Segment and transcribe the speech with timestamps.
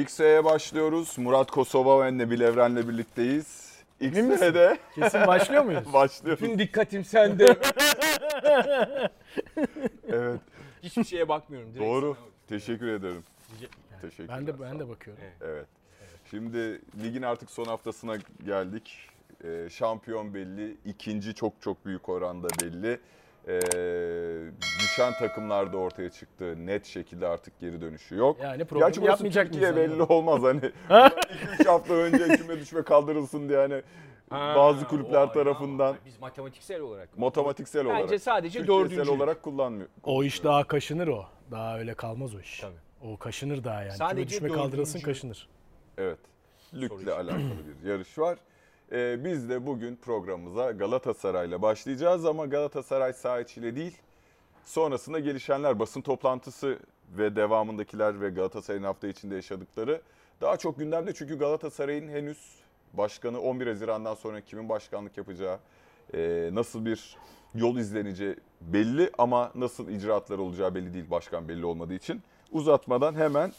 [0.00, 1.18] XF'ye başlıyoruz.
[1.18, 3.76] Murat Kosova ve Nebil Evren'le birlikteyiz.
[4.00, 5.82] XF'de Kesin başlıyor muyuz?
[5.92, 6.42] başlıyoruz.
[6.42, 7.56] Bütün dikkatim sende.
[10.08, 10.40] Evet,
[10.82, 11.68] Hiçbir şeye bakmıyorum.
[11.74, 12.00] Direkt doğru.
[12.00, 12.32] sana bakıyorum.
[12.48, 13.24] Teşekkür ederim.
[14.02, 14.36] Teşekkürler.
[14.38, 15.22] ben de ben de bakıyorum.
[15.24, 15.36] Evet.
[15.44, 15.66] Evet.
[16.30, 18.98] Şimdi ligin artık son haftasına geldik.
[19.44, 20.76] Ee, şampiyon belli.
[20.84, 23.00] ikinci çok çok büyük oranda belli.
[23.48, 23.60] Ee,
[24.80, 26.66] düşen takımlar da ortaya çıktı.
[26.66, 28.36] Net şekilde artık geri dönüşü yok.
[28.42, 30.60] Yani Gerçi program burası yapmayacak Türkiye belli olmaz hani.
[31.58, 33.82] 2-3 hafta önce küme düşme kaldırılsın diye hani
[34.30, 37.18] Ha, bazı kulüpler tarafından ama Biz matematiksel olarak.
[37.18, 39.10] matematiksel Bence olarak, sadece Türkiye'sel dördüncü.
[39.10, 39.88] olarak kullanmıyor.
[40.04, 41.24] O iş daha kaşınır o.
[41.50, 42.60] Daha öyle kalmaz o iş.
[42.60, 42.74] Tabii.
[43.12, 43.92] O kaşınır daha yani.
[43.96, 45.48] Sadece Küme düşme kaldırılsın kaşınır.
[45.98, 46.18] Evet.
[46.74, 47.52] Lükle alakalı
[47.82, 48.38] bir yarış var.
[48.92, 53.98] Ee, biz de bugün programımıza Galatasaray'la başlayacağız ama Galatasaray saha değil.
[54.64, 56.78] Sonrasında gelişenler, basın toplantısı
[57.18, 60.00] ve devamındakiler ve Galatasaray'ın hafta içinde yaşadıkları
[60.40, 61.14] daha çok gündemde.
[61.14, 62.38] Çünkü Galatasaray'ın henüz
[62.92, 65.58] başkanı 11 Haziran'dan sonra kimin başkanlık yapacağı,
[66.14, 67.16] e, nasıl bir
[67.54, 72.22] yol izleneceği belli ama nasıl icraatlar olacağı belli değil başkan belli olmadığı için.
[72.52, 73.52] Uzatmadan hemen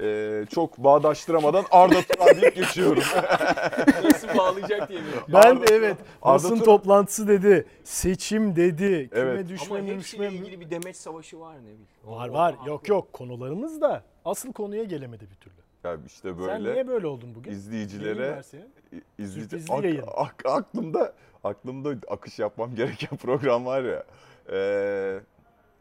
[0.00, 3.02] e, çok bağdaştıramadan Arda Turan deyip geçiyorum.
[4.04, 5.24] Nasıl bağlayacak diye biliyorum.
[5.28, 7.66] Ben Arda de evet Arda basın Turan- toplantısı dedi.
[7.84, 9.08] Seçim dedi.
[9.10, 9.48] Küme Evet.
[9.48, 10.34] düşme Ama mi hepsiyle düşme mi?
[10.46, 11.86] ilgili bir demeç savaşı var ne bileyim.
[12.04, 12.54] Var var.
[12.66, 15.54] Yok yok konularımız da asıl konuya gelemedi bir türlü.
[15.84, 17.50] Ya işte Sen böyle niye böyle oldun bugün?
[17.50, 18.72] Neyin izleyicilere var senin?
[19.18, 20.04] izleyici Sürprizli Ak- yayın.
[20.16, 21.12] ak- aklımda
[21.44, 24.04] aklımda akış yapmam gereken program var ya.
[24.52, 25.20] Ee,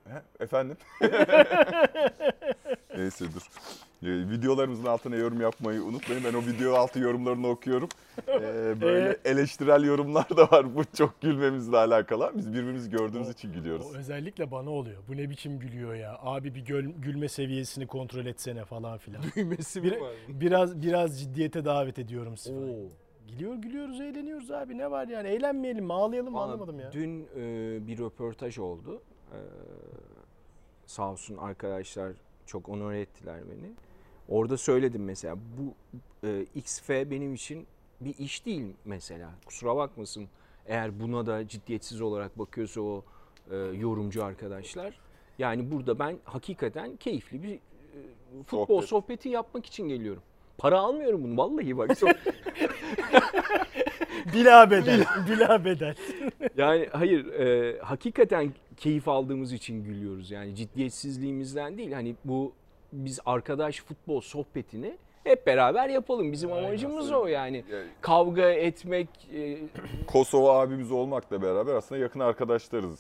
[0.10, 0.78] he, efendim?
[2.98, 3.42] Neyse dur.
[4.06, 6.24] Ee, videolarımızın altına yorum yapmayı unutmayın.
[6.24, 7.90] Ben o video altı yorumlarını okuyorum.
[8.28, 8.32] Ee,
[8.82, 10.76] böyle eleştirel yorumlar da var.
[10.76, 12.32] Bu çok gülmemizle alakalı.
[12.36, 13.86] Biz birbirimizi gördüğümüz için gülüyoruz.
[13.96, 15.02] O özellikle bana oluyor.
[15.08, 16.18] Bu ne biçim gülüyor ya?
[16.22, 19.22] Abi bir göl- gülme seviyesini kontrol etsene falan filan.
[19.36, 20.12] Büyümesi Bir- mi var?
[20.30, 22.90] biraz biraz ciddiyete davet ediyorum sizi.
[23.28, 26.92] Gidiyor gülüyoruz eğleniyoruz abi ne var yani eğlenmeyelim mi ağlayalım mı anlamadım ya.
[26.92, 29.02] Dün e, bir röportaj oldu.
[29.32, 29.40] E,
[30.86, 32.14] sağ olsun arkadaşlar
[32.46, 33.72] çok onore ettiler beni.
[34.30, 35.74] Orada söyledim mesela bu
[36.28, 37.68] e, XF benim için
[38.02, 39.30] bir iş değil mesela.
[39.46, 40.28] Kusura bakmasın
[40.66, 43.04] eğer buna da ciddiyetsiz olarak bakıyorsa o
[43.52, 44.94] e, yorumcu arkadaşlar.
[45.40, 47.60] Yani burada ben hakikaten keyifli bir e,
[48.46, 48.90] futbol Sohbet.
[48.90, 50.22] sohbeti yapmak için geliyorum.
[50.58, 52.00] Para almıyorum bunu vallahi bak.
[52.00, 52.10] Çok,
[54.34, 55.06] Bila bedel.
[55.30, 55.96] bila bedel.
[56.58, 60.32] Yani hayır e, hakikaten keyif aldığımız için gülüyoruz.
[60.32, 61.92] Yani ciddiyetsizliğimizden değil.
[61.92, 62.54] Hani bu
[62.94, 66.32] biz arkadaş futbol sohbetini hep beraber yapalım.
[66.32, 66.68] Bizim Aynen.
[66.68, 67.64] amacımız o yani.
[67.72, 69.58] Yani Kavga etmek e,
[70.08, 73.00] Kosova abimiz olmakla beraber aslında yakın arkadaşlarız.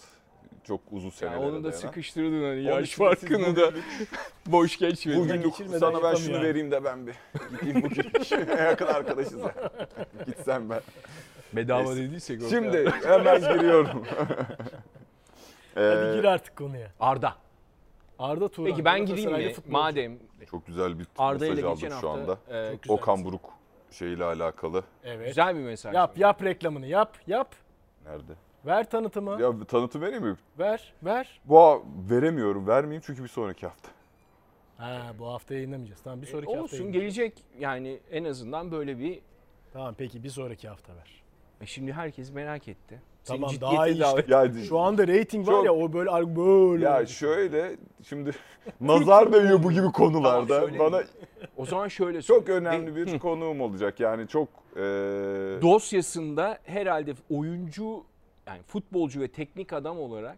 [0.63, 1.71] Çok uzun senelere onu da dayanan.
[1.71, 3.71] sıkıştırdın hani yaş farkını da
[4.45, 5.21] boş geçmedin.
[5.21, 6.45] Bugün sana ben şunu yani.
[6.45, 7.15] vereyim de ben bir
[7.49, 8.03] gideyim bugün.
[8.57, 9.55] yakın arkadaşız ya.
[10.25, 10.81] Gitsem ben.
[11.53, 11.95] bedava Neyse.
[12.01, 14.03] dediysek o Şimdi hemen giriyorum.
[15.75, 16.87] Hadi Ee, gir artık konuya.
[16.99, 17.33] Arda.
[18.19, 18.69] Arda Turan.
[18.69, 19.53] Peki ben Galatasaraylı mi?
[19.53, 19.71] futbolcu.
[19.71, 20.19] Madem
[20.51, 22.21] Çok güzel bir Arda ile mesaj geçen aldım şu hafta
[22.51, 22.67] anda.
[22.67, 22.97] e, Çok güzel.
[22.97, 23.41] Okan Buruk
[23.91, 24.83] şeyle alakalı.
[25.03, 25.27] Evet.
[25.27, 25.95] güzel bir mesaj.
[25.95, 27.55] Yap yap reklamını yap yap.
[28.05, 28.33] Nerede?
[28.65, 29.41] Ver tanıtımı.
[29.41, 30.35] Ya bir tanıtım vereyim mi?
[30.59, 31.41] Ver ver.
[31.45, 33.89] Bu veremiyorum, vermeyeyim çünkü bir sonraki hafta.
[34.77, 36.01] Ha bu hafta yayınlamayacağız.
[36.01, 37.15] Tamam bir sonraki hafta Olsun yayınlayacağız.
[37.15, 39.19] gelecek yani en azından böyle bir
[39.73, 41.23] Tamam peki bir sonraki hafta ver.
[41.61, 43.01] E Şimdi herkes merak etti.
[43.25, 44.25] Tamam, ciddiyete daha iyi işte.
[44.27, 46.85] Ya, Şu anda reyting var Çok- ya o böyle böyle.
[46.85, 48.31] ya şöyle şimdi
[48.81, 50.59] nazar değiyor bu gibi konularda.
[50.65, 50.79] Tamam.
[50.79, 51.03] Bana
[51.57, 52.65] O zaman şöyle çok söyleyeyim.
[52.65, 53.99] önemli bir konuğum olacak.
[53.99, 58.03] Yani çok e, eee, dosyasında herhalde oyuncu
[58.47, 60.37] yani futbolcu ve teknik adam olarak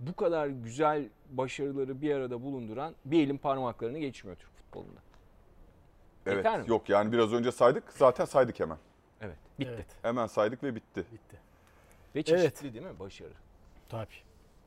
[0.00, 5.00] bu kadar güzel başarıları bir arada bulunduran bir elin parmaklarını geçmiyor Türk futbolunda.
[6.26, 7.84] evet yok yani biraz önce saydık.
[7.92, 8.78] Zaten saydık hemen.
[9.20, 9.36] Evet.
[9.58, 9.70] Bitti.
[9.74, 11.04] Evet Hemen saydık ve bitti.
[11.12, 11.36] bitti.
[12.14, 13.32] Ve çeşitli değil mi başarı?
[13.88, 14.06] Tabii.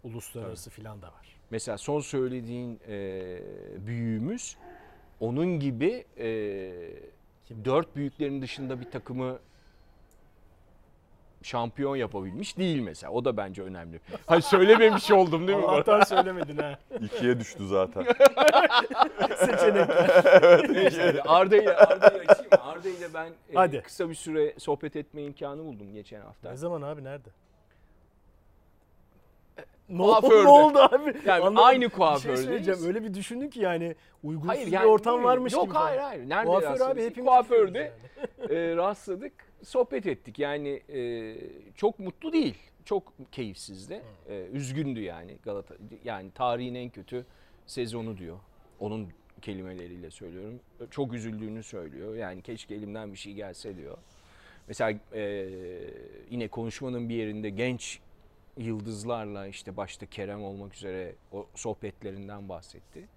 [0.04, 1.40] Uluslararası filan da var.
[1.50, 3.40] Mesela son söylediğin e,
[3.88, 4.58] büyüğümüz
[5.20, 6.28] onun gibi e,
[7.66, 9.40] dört büyüklerin dışında bir takımı
[11.44, 13.12] şampiyon yapabilmiş değil mesela.
[13.14, 14.00] O da bence önemli.
[14.26, 15.66] Hayır söylememiş oldum değil mi?
[15.66, 16.80] Allah'tan söylemedin ha.
[17.02, 18.04] İkiye düştü zaten.
[19.38, 20.74] Seçenekler.
[20.74, 21.76] Neyse hadi Arda ile?
[22.58, 23.82] Arda ile ben e, Hadi.
[23.82, 26.50] kısa bir süre sohbet etme imkanı buldum geçen hafta.
[26.50, 27.30] Ne zaman abi nerede?
[29.92, 30.36] Ne, Kuaförde.
[30.36, 31.14] oldu, ne oldu abi?
[31.26, 31.58] Yani Anlamadım.
[31.66, 32.44] aynı Bir şey kuafördeyiz.
[32.46, 32.80] söyleyeceğim.
[32.86, 35.24] Öyle bir düşündün ki yani uygunsuz Hayır bir yani ortam değil.
[35.26, 35.74] varmış Yok gibi.
[35.74, 36.10] hayır falan.
[36.10, 36.30] hayır.
[36.30, 36.92] Nerede Kuaför rastladık?
[36.98, 37.92] abi hepimiz Kuaförde
[38.44, 39.34] gidiyoruz e, rastladık,
[39.64, 40.40] sohbet ettik.
[40.40, 41.36] Yani e,
[41.76, 42.58] çok mutlu değil.
[42.86, 44.02] Çok keyifsizdi.
[44.30, 45.76] E, üzgündü yani Galata.
[46.04, 47.26] Yani tarihin en kötü
[47.68, 48.38] sezonu diyor.
[48.80, 49.08] Onun
[49.42, 50.60] kelimeleriyle söylüyorum.
[50.92, 52.16] Çok üzüldüğünü söylüyor.
[52.16, 53.98] Yani keşke elimden bir şey gelse diyor.
[54.68, 55.50] Mesela e,
[56.30, 58.00] yine konuşmanın bir yerinde genç
[58.58, 63.08] yıldızlarla işte başta Kerem olmak üzere o sohbetlerinden bahsetti.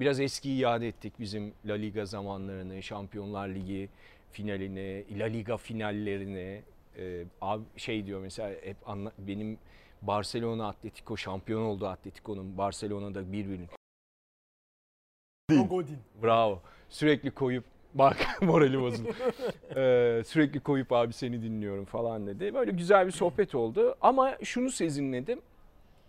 [0.00, 3.88] Biraz eskiyi iade ettik bizim La Liga zamanlarını, Şampiyonlar Ligi
[4.32, 6.62] finalini, La Liga finallerini.
[6.96, 9.58] Ee, abi şey diyor mesela hep anla, benim
[10.02, 13.68] Barcelona Atletico şampiyon oldu Atletico'nun Barcelona'da bir birin.
[15.68, 15.98] Godin.
[16.22, 16.62] Bravo.
[16.88, 19.08] Sürekli koyup bak morali bozuldu.
[19.76, 22.54] Ee, sürekli koyup abi seni dinliyorum falan dedi.
[22.54, 23.96] Böyle güzel bir sohbet oldu.
[24.00, 25.40] Ama şunu sezinledim.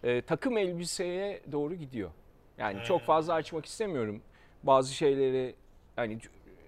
[0.03, 2.09] Ee, takım elbiseye doğru gidiyor.
[2.57, 4.21] Yani çok fazla açmak istemiyorum.
[4.63, 5.55] Bazı şeyleri
[5.95, 6.19] hani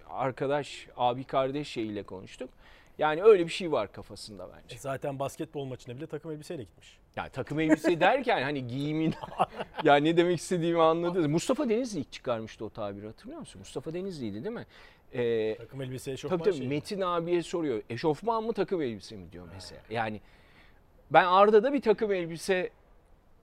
[0.09, 2.49] arkadaş, abi kardeş şeyiyle konuştuk.
[2.97, 4.75] Yani öyle bir şey var kafasında bence.
[4.75, 6.99] E zaten basketbol maçına bile takım elbiseyle gitmiş.
[7.15, 9.13] Yani takım elbise derken hani giyimin
[9.83, 11.27] ya ne demek istediğimi anladınız.
[11.27, 13.59] Mustafa Denizli ilk çıkarmıştı o tabiri hatırlıyor musun?
[13.59, 14.65] Mustafa Denizli'ydi değil mi?
[15.15, 16.67] Ee, Takım elbise eşofman tabii tabii şey.
[16.67, 17.81] Metin abiye soruyor.
[17.89, 19.81] Eşofman mı takım elbise mi diyor mesela.
[19.89, 20.21] Yani
[21.11, 22.69] ben Arda'da bir takım elbise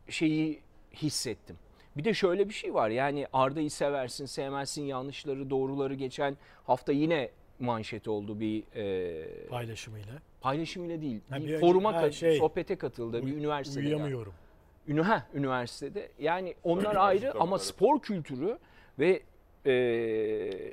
[0.08, 0.60] şeyi
[0.94, 1.56] hissettim.
[1.96, 2.90] Bir de şöyle bir şey var.
[2.90, 6.36] Yani Arda'yı seversin, sevmezsin, yanlışları, doğruları geçen
[6.66, 10.12] hafta yine manşet oldu bir e, paylaşımıyla.
[10.40, 11.20] paylaşımıyla değil.
[11.30, 13.84] Ha, bir bir- foruma, ha, şey, sohbete katıldı bir üniversitede.
[13.84, 14.32] Uyuyamıyorum.
[14.88, 16.08] Ünü, heh, üniversitede.
[16.18, 17.66] Yani onlar ayrı ama evet.
[17.66, 18.58] spor kültürü
[18.98, 19.22] ve
[19.66, 19.70] e,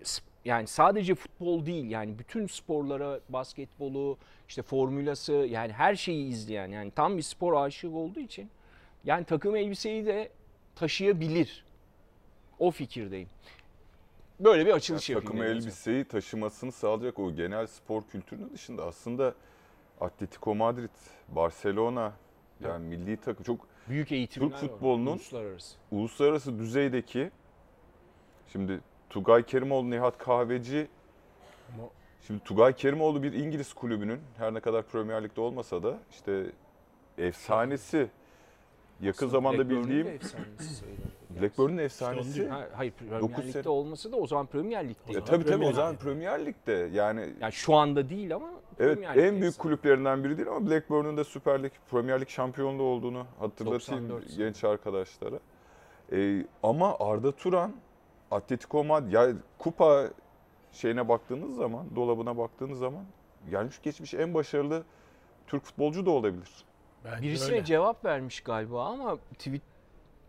[0.03, 6.67] sp- yani sadece futbol değil yani bütün sporlara basketbolu işte formülası yani her şeyi izleyen
[6.71, 8.49] yani tam bir spor aşığı olduğu için
[9.03, 10.31] yani takım elbiseyi de
[10.75, 11.65] taşıyabilir.
[12.59, 13.27] O fikirdeyim.
[14.39, 15.41] Böyle bir açılış Yani yapayım.
[15.43, 19.33] takım elbiseyi taşımasını sağlayacak o genel spor kültürünün dışında aslında
[20.01, 20.89] Atletico Madrid,
[21.27, 22.13] Barcelona
[22.63, 25.75] yani milli takım çok Büyük eğitimler Türk var, futbolunun- uluslararası.
[25.91, 27.31] uluslararası düzeydeki
[28.51, 30.87] şimdi Tugay Kerimoğlu, Nihat Kahveci
[31.75, 31.89] Ama-
[32.27, 36.45] şimdi Tugay Kerimoğlu bir İngiliz kulübünün her ne kadar Premier Lig'de olmasa da işte
[37.17, 38.07] efsanesi
[39.01, 40.19] yakın Aslında zamanda Blackburn'un bildiğim.
[41.41, 42.35] Blackburn'un efsanesi.
[42.35, 42.51] diyorum.
[42.53, 45.17] Ha, hayır Premier Dokuz Lig'de sene- olmasa da o zaman Premier Lig'de.
[45.17, 45.95] O E, tabii tabii o zaman.
[45.95, 49.61] Premier Lig'de yani Yani şu anda değil ama Evet Premier en büyük efsane.
[49.63, 54.63] kulüplerinden biri değil ama Blackburn'un da Süper Lig, Premier Lig şampiyonluğu olduğunu hatırlatayım 94 genç
[54.63, 55.39] arkadaşlara.
[56.11, 57.71] Ee, ama Arda Turan,
[58.31, 59.27] Atletico Madrid, ya
[59.57, 60.09] kupa
[60.71, 63.03] şeyine baktığınız zaman, dolabına baktığınız zaman
[63.49, 64.83] gelmiş geçmiş en başarılı
[65.47, 66.49] Türk futbolcu da olabilir.
[67.05, 67.65] Bence Birisine öyle.
[67.65, 69.61] cevap vermiş galiba ama tweet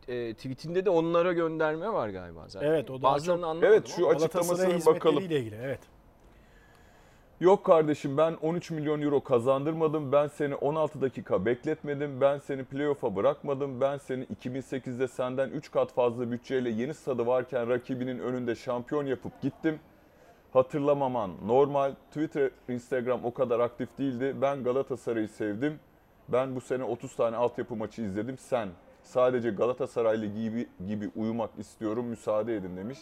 [0.09, 2.67] e, tweetinde de onlara gönderme var galiba zaten.
[2.69, 5.19] Evet, o daha Bazılarını çok- anlamadım Evet, şu ama- açıklamasına bakalım.
[5.25, 5.81] ilgili evet.
[7.41, 10.13] Yok kardeşim ben 13 milyon euro kazandırmadım.
[10.13, 12.21] Ben seni 16 dakika bekletmedim.
[12.21, 13.81] Ben seni playoff'a bırakmadım.
[13.81, 19.41] Ben seni 2008'de senden 3 kat fazla bütçeyle yeni stadı varken rakibinin önünde şampiyon yapıp
[19.43, 19.81] gittim.
[20.53, 21.95] Hatırlamaman normal.
[22.09, 24.37] Twitter, Instagram o kadar aktif değildi.
[24.43, 25.81] Ben Galatasaray'ı sevdim.
[26.29, 28.39] Ben bu sene 30 tane altyapı maçı izledim.
[28.39, 28.69] Sen
[29.03, 32.07] sadece Galatasaraylı gibi, gibi uyumak istiyorum.
[32.07, 32.99] Müsaade edin demiş.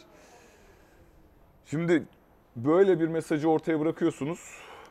[1.65, 2.07] Şimdi
[2.65, 4.39] böyle bir mesajı ortaya bırakıyorsunuz.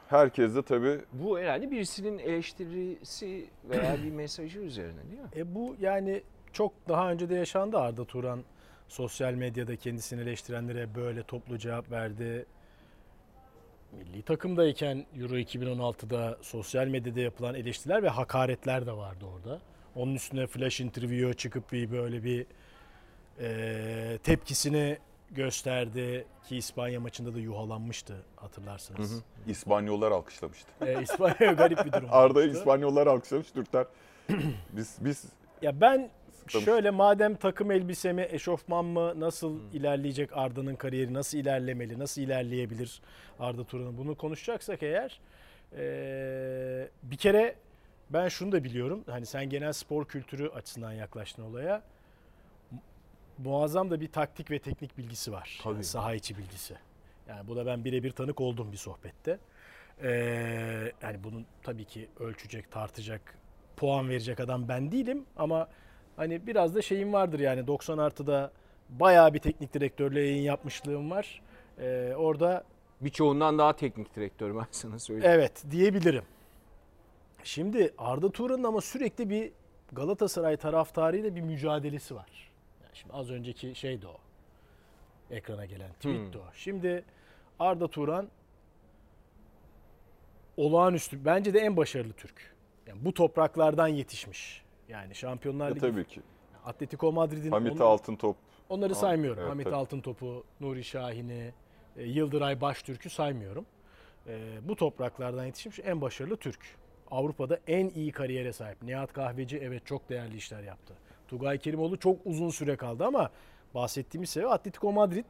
[0.07, 5.29] Herkes de tabii Bu herhalde birisinin eleştirisi veya bir mesajı üzerine değil mi?
[5.35, 6.23] E bu yani
[6.53, 8.43] çok daha önce de yaşandı Arda Turan
[8.87, 12.45] sosyal medyada kendisini eleştirenlere böyle toplu cevap verdi.
[13.91, 19.59] Milli takımdayken Euro 2016'da sosyal medyada yapılan eleştiriler ve hakaretler de vardı orada.
[19.95, 22.45] Onun üstüne flash interview çıkıp bir böyle bir
[23.39, 24.97] e, tepkisini
[25.31, 29.21] gösterdi ki İspanya maçında da yuhalanmıştı hatırlarsınız.
[29.47, 30.71] İspanyollar alkışlamıştı.
[30.85, 32.07] E, İspanya garip bir durum.
[32.11, 32.49] Arda'yı.
[32.51, 33.51] İspanyollar alkışlamış.
[33.51, 33.85] Türkler
[34.71, 35.25] biz biz
[35.61, 36.65] Ya ben Sıkılmış.
[36.65, 43.01] şöyle madem takım elbise mi, eşofman mı, nasıl ilerleyecek Arda'nın kariyeri, nasıl ilerlemeli, nasıl ilerleyebilir
[43.39, 45.19] Arda Turan'ın bunu konuşacaksak eğer
[45.77, 47.55] eee, bir kere
[48.09, 49.03] ben şunu da biliyorum.
[49.09, 51.81] Hani sen genel spor kültürü açısından yaklaştın olaya.
[53.37, 55.59] Mu- Muazzam da bir taktik ve teknik bilgisi var.
[55.63, 55.73] Tabii.
[55.73, 56.75] Yani saha içi bilgisi.
[57.29, 59.39] Yani bu da ben birebir tanık oldum bir sohbette.
[60.03, 60.09] Eee,
[61.01, 63.37] yani bunun tabii ki ölçecek, tartacak,
[63.77, 65.67] puan verecek adam ben değilim ama
[66.15, 68.51] hani biraz da şeyim vardır yani 90 artıda
[68.89, 71.41] bayağı bir teknik direktörle yayın yapmışlığım var.
[71.79, 72.63] Ee, orada
[73.01, 75.33] Birçoğundan daha teknik direktör ben sana söyleyeyim.
[75.35, 76.23] evet diyebilirim.
[77.43, 79.51] Şimdi Arda Turan'ın ama sürekli bir
[79.91, 82.46] Galatasaray taraftarıyla bir mücadelesi var.
[83.01, 84.17] Şimdi az önceki şey de o.
[85.31, 86.33] Ekrana gelen tweet Hmm.
[86.33, 86.41] de o.
[86.53, 87.03] Şimdi
[87.59, 88.27] Arda Turan
[90.57, 92.55] olağanüstü bence de en başarılı Türk.
[92.87, 94.63] Yani bu topraklardan yetişmiş.
[94.89, 96.21] Yani Şampiyonlar e, Ligi tabii ki.
[96.65, 98.35] Atletico Madrid'in Hamit onu- Altıntop
[98.69, 99.39] Onları saymıyorum.
[99.39, 99.75] evet, Hamit tabii.
[99.75, 101.53] Altıntop'u, Nuri Şahin'i,
[101.97, 103.65] e, Yıldıray Baştürk'ü saymıyorum.
[104.27, 106.59] E, bu topraklardan yetişmiş en başarılı Türk.
[107.11, 108.81] Avrupa'da en iyi kariyere sahip.
[108.83, 110.93] Nihat Kahveci evet çok değerli işler yaptı.
[111.27, 113.29] Tugay Kerimoğlu çok uzun süre kaldı ama
[113.75, 115.25] bahsettiğimiz sebebi Atletico Madrid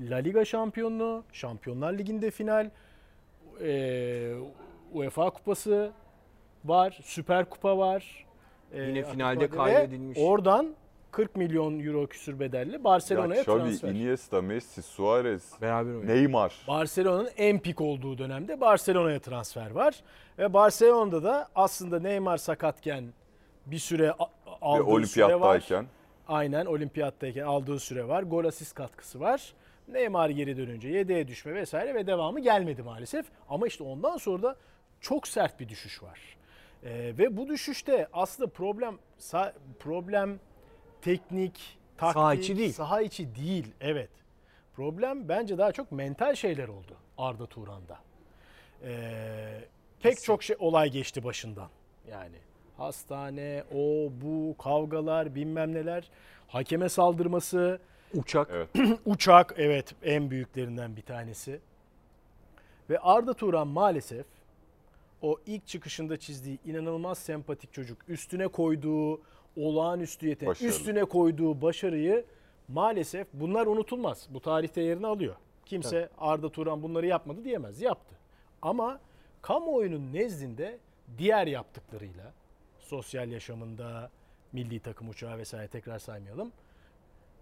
[0.00, 2.70] La Liga şampiyonluğu, Şampiyonlar Ligi'nde final,
[3.62, 4.32] e,
[4.92, 5.92] UEFA Kupası
[6.64, 8.26] var, Süper Kupa var.
[8.72, 10.18] E, Yine finalde kaybedilmiş.
[10.22, 10.74] Oradan
[11.12, 13.88] 40 milyon euro küsür bedelle Barcelona'ya Ya Xavi, transfer.
[13.88, 16.06] Iniesta, Messi, Suarez, Beraber oynadı.
[16.06, 16.54] Neymar.
[16.68, 20.00] Barcelona'nın en pik olduğu dönemde Barcelona'ya transfer var.
[20.38, 23.04] Ve Barcelona'da da aslında Neymar sakatken
[23.66, 24.14] bir süre
[24.62, 25.30] aldığı süre var.
[25.30, 25.86] olimpiyattayken.
[26.28, 28.22] Aynen olimpiyattayken aldığı süre var.
[28.22, 29.52] Gol asist katkısı var.
[29.88, 33.26] Neymar geri dönünce yedeğe düşme vesaire ve devamı gelmedi maalesef.
[33.48, 34.56] Ama işte ondan sonra da
[35.00, 36.20] çok sert bir düşüş var.
[36.84, 38.98] Ee, ve bu düşüşte aslında problem
[39.78, 40.40] problem
[41.02, 42.72] teknik, taktik, Saha içi değil.
[42.72, 44.10] Saha içi değil, evet.
[44.76, 47.98] Problem bence daha çok mental şeyler oldu Arda Turan'da.
[48.84, 49.60] Ee,
[50.02, 51.68] pek çok şey olay geçti başından.
[52.10, 52.36] Yani
[52.80, 56.10] hastane, o, bu, kavgalar, bilmem neler,
[56.48, 57.78] hakeme saldırması,
[58.14, 58.48] Uçak.
[58.52, 58.68] Evet.
[59.06, 61.60] uçak evet en büyüklerinden bir tanesi.
[62.90, 64.26] Ve Arda Turan maalesef
[65.22, 69.20] o ilk çıkışında çizdiği inanılmaz sempatik çocuk, üstüne koyduğu
[69.56, 70.70] olağanüstü yetenek, Başarılı.
[70.70, 72.24] üstüne koyduğu başarıyı
[72.68, 74.26] maalesef bunlar unutulmaz.
[74.30, 75.36] Bu tarihte yerini alıyor.
[75.66, 77.80] Kimse Arda Turan bunları yapmadı diyemez.
[77.80, 78.14] Yaptı.
[78.62, 79.00] Ama
[79.42, 80.78] kamuoyunun nezdinde
[81.18, 82.32] diğer yaptıklarıyla
[82.90, 84.10] sosyal yaşamında,
[84.52, 86.52] milli takım uçağı vesaire tekrar saymayalım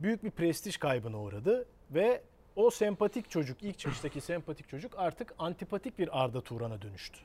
[0.00, 2.22] büyük bir prestij kaybına uğradı ve
[2.56, 7.18] o sempatik çocuk, ilk çıkıştaki sempatik çocuk artık antipatik bir Arda Turan'a dönüştü.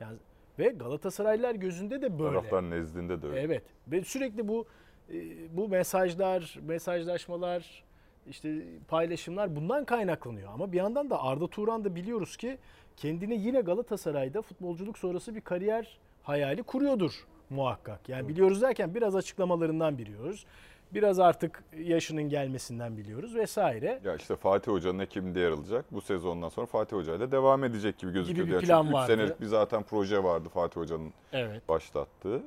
[0.00, 0.16] Yani
[0.58, 2.34] ve Galatasaraylılar gözünde de böyle.
[2.34, 3.40] Taraftar nezdinde de öyle.
[3.40, 3.62] Evet.
[3.88, 4.66] Ve sürekli bu
[5.10, 5.16] e,
[5.56, 7.84] bu mesajlar, mesajlaşmalar,
[8.26, 10.52] işte paylaşımlar bundan kaynaklanıyor.
[10.52, 12.58] Ama bir yandan da Arda Turan da biliyoruz ki
[12.96, 18.08] kendine yine Galatasaray'da futbolculuk sonrası bir kariyer hayali kuruyordur muhakkak.
[18.08, 20.46] Yani biliyoruz derken biraz açıklamalarından biliyoruz.
[20.94, 24.00] Biraz artık yaşının gelmesinden biliyoruz vesaire.
[24.04, 25.84] Ya işte Fatih Hoca'nın ekibinde yer alacak.
[25.92, 28.46] Bu sezondan sonra Fatih Hoca ile devam edecek gibi gözüküyor.
[28.48, 29.12] bir Yani plan çünkü üç vardı.
[29.12, 31.68] senelik bir zaten proje vardı Fatih Hoca'nın Evet.
[31.68, 32.42] başlattığı.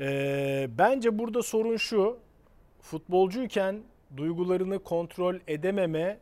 [0.00, 2.16] Ee, bence burada sorun şu.
[2.80, 3.80] Futbolcuyken
[4.16, 6.18] duygularını kontrol edememe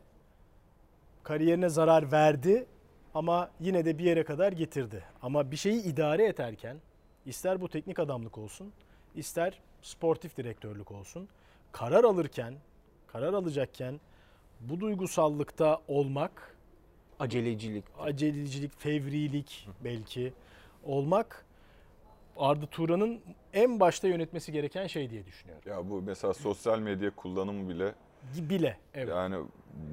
[1.23, 2.65] kariyerine zarar verdi
[3.13, 5.03] ama yine de bir yere kadar getirdi.
[5.21, 6.77] Ama bir şeyi idare ederken
[7.25, 8.71] ister bu teknik adamlık olsun,
[9.15, 11.29] ister sportif direktörlük olsun,
[11.71, 12.53] karar alırken,
[13.07, 13.99] karar alacakken
[14.59, 16.55] bu duygusallıkta olmak
[17.19, 17.83] Acelecilik.
[17.99, 20.33] acelecilik, fevrilik belki
[20.83, 21.45] olmak
[22.37, 23.21] Arda Turan'ın
[23.53, 25.63] en başta yönetmesi gereken şey diye düşünüyorum.
[25.65, 27.95] Ya bu mesela sosyal medya kullanımı bile
[28.37, 28.77] Bile.
[28.93, 29.09] Evet.
[29.09, 29.35] yani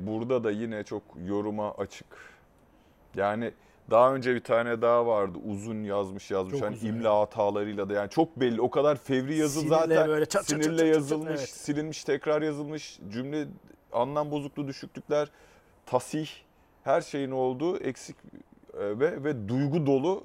[0.07, 2.07] burada da yine çok yoruma açık.
[3.17, 3.53] Yani
[3.91, 7.93] daha önce bir tane daha vardı uzun yazmış yazmış Çok hani uzun, imla hatalarıyla da
[7.93, 10.87] yani çok belli o kadar fevri yazı Sinirle zaten böyle çat çat çat sinirle çat
[10.87, 11.49] çat, yazılmış evet.
[11.49, 13.47] silinmiş tekrar yazılmış cümle
[13.93, 15.31] anlam bozukluğu düşüklükler
[15.87, 16.29] tasih
[16.85, 18.17] her şeyin olduğu eksik
[18.75, 20.25] e, ve ve duygu dolu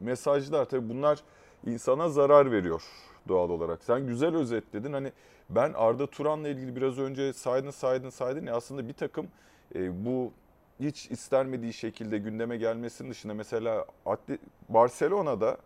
[0.00, 1.18] mesajlar tabii bunlar
[1.66, 2.82] insana zarar veriyor
[3.28, 3.84] doğal olarak.
[3.84, 4.92] Sen güzel özetledin.
[4.92, 5.12] Hani
[5.50, 9.28] ben Arda Turan'la ilgili biraz önce saydın saydın saydın ya aslında bir takım
[9.74, 10.32] e, bu
[10.80, 15.56] hiç istenmediği şekilde gündeme gelmesinin dışında mesela Atlet- Barcelona'da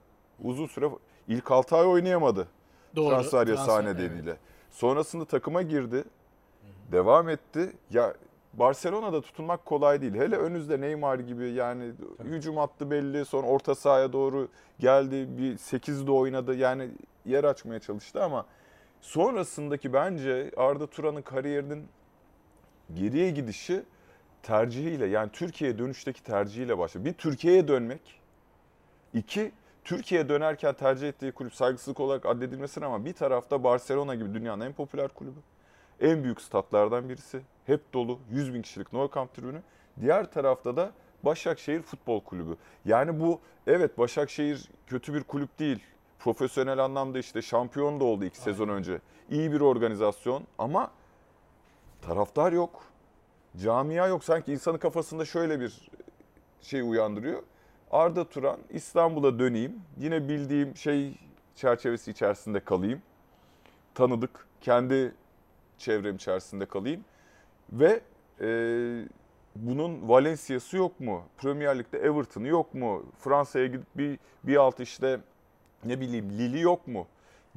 [0.42, 0.88] uzun süre
[1.28, 2.49] ilk 6 ay oynayamadı.
[2.97, 3.09] Doğru.
[3.14, 3.94] transfer Transfer, yasağı evet.
[3.99, 4.37] nedeniyle.
[4.71, 6.04] Sonrasında takıma girdi.
[6.92, 7.73] Devam etti.
[7.90, 8.14] Ya
[8.52, 10.14] Barcelona'da tutunmak kolay değil.
[10.14, 11.92] Hele önünüzde Neymar gibi yani
[12.25, 13.25] hücum hattı belli.
[13.25, 15.26] Sonra orta sahaya doğru geldi.
[15.38, 16.54] Bir 8'de oynadı.
[16.54, 16.88] Yani
[17.25, 18.47] yer açmaya çalıştı ama
[19.00, 21.87] sonrasındaki bence Arda Turan'ın kariyerinin
[22.94, 23.83] geriye gidişi
[24.44, 27.04] tercihiyle yani Türkiye'ye dönüşteki tercihiyle başladı.
[27.04, 28.20] Bir Türkiye'ye dönmek.
[29.14, 29.52] İki
[29.84, 34.72] Türkiye'ye dönerken tercih ettiği kulüp saygısızlık olarak addedilmesin ama bir tarafta Barcelona gibi dünyanın en
[34.72, 35.38] popüler kulübü.
[36.00, 37.40] En büyük statlardan birisi.
[37.66, 38.18] Hep dolu.
[38.30, 39.62] 100 bin kişilik No Camp tribünü.
[40.00, 42.56] Diğer tarafta da Başakşehir Futbol Kulübü.
[42.84, 45.84] Yani bu evet Başakşehir kötü bir kulüp değil.
[46.18, 49.00] Profesyonel anlamda işte şampiyon da oldu iki sezon önce.
[49.30, 50.90] İyi bir organizasyon ama
[52.02, 52.93] taraftar yok.
[53.62, 54.25] Camia yok.
[54.25, 55.90] Sanki insanın kafasında şöyle bir
[56.61, 57.42] şey uyandırıyor.
[57.90, 59.80] Arda Turan İstanbul'a döneyim.
[59.99, 61.18] Yine bildiğim şey
[61.56, 63.02] çerçevesi içerisinde kalayım.
[63.94, 64.46] Tanıdık.
[64.61, 65.14] Kendi
[65.78, 67.04] çevrem içerisinde kalayım.
[67.73, 68.00] Ve
[68.40, 68.49] e,
[69.56, 71.23] bunun Valencia'sı yok mu?
[71.38, 73.02] Premier Lig'de Everton'ı yok mu?
[73.18, 75.20] Fransa'ya gidip bir, bir alt işte
[75.84, 77.06] ne bileyim Lille yok mu?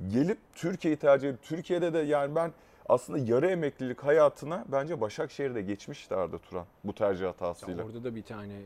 [0.07, 2.51] Gelip Türkiye'yi tercih edip Türkiye'de de yani ben
[2.89, 7.83] aslında yarı emeklilik hayatına bence Başakşehir'de geçmişti Arda Turan bu tercih Ya hatasıyla.
[7.83, 8.61] orada da bir tane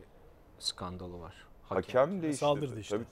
[0.60, 1.36] skandalı var.
[1.64, 2.40] Hakem değişti.
[2.40, 2.96] Saldırdı işte.
[2.96, 3.06] Tabii.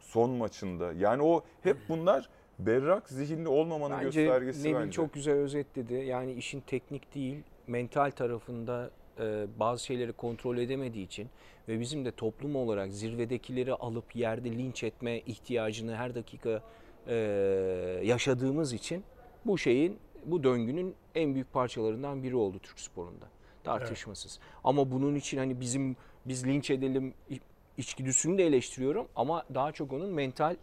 [0.00, 0.92] Son maçında.
[0.92, 4.92] Yani o hep bunlar berrak zihinli olmamanın Bence göstergesi Nebil bence.
[4.92, 5.94] çok güzel özetledi.
[5.94, 11.28] Yani işin teknik değil, mental tarafında e, bazı şeyleri kontrol edemediği için
[11.68, 16.62] ve bizim de toplum olarak zirvedekileri alıp yerde linç etme ihtiyacını her dakika
[17.06, 17.14] e,
[18.04, 19.04] yaşadığımız için
[19.48, 23.24] bu şeyin, bu döngünün en büyük parçalarından biri oldu Türk sporunda.
[23.64, 24.38] Tartışmasız.
[24.64, 27.14] Ama bunun için hani bizim biz linç edelim
[27.76, 30.56] içgüdüsünü de eleştiriyorum ama daha çok onun mental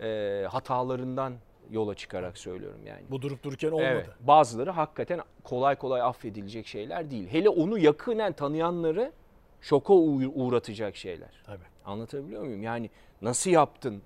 [0.00, 1.34] e, hatalarından
[1.70, 3.02] yola çıkarak söylüyorum yani.
[3.10, 3.86] Bu durup dururken olmadı.
[3.88, 7.28] Evet, bazıları hakikaten kolay kolay affedilecek şeyler değil.
[7.28, 9.12] Hele onu yakinen tanıyanları
[9.60, 11.42] şoka uğ- uğratacak şeyler.
[11.46, 11.64] Tabii.
[11.84, 12.62] Anlatabiliyor muyum?
[12.62, 12.90] Yani
[13.22, 14.02] nasıl yaptın?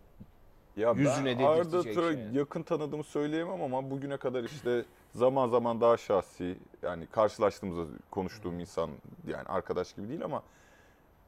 [0.76, 2.26] Ya yüzüne ben Arda Turan'ı şey.
[2.32, 4.84] yakın tanıdığımı söyleyemem ama bugüne kadar işte
[5.14, 8.90] zaman zaman daha şahsi yani karşılaştığımızda konuştuğum insan
[9.26, 10.42] yani arkadaş gibi değil ama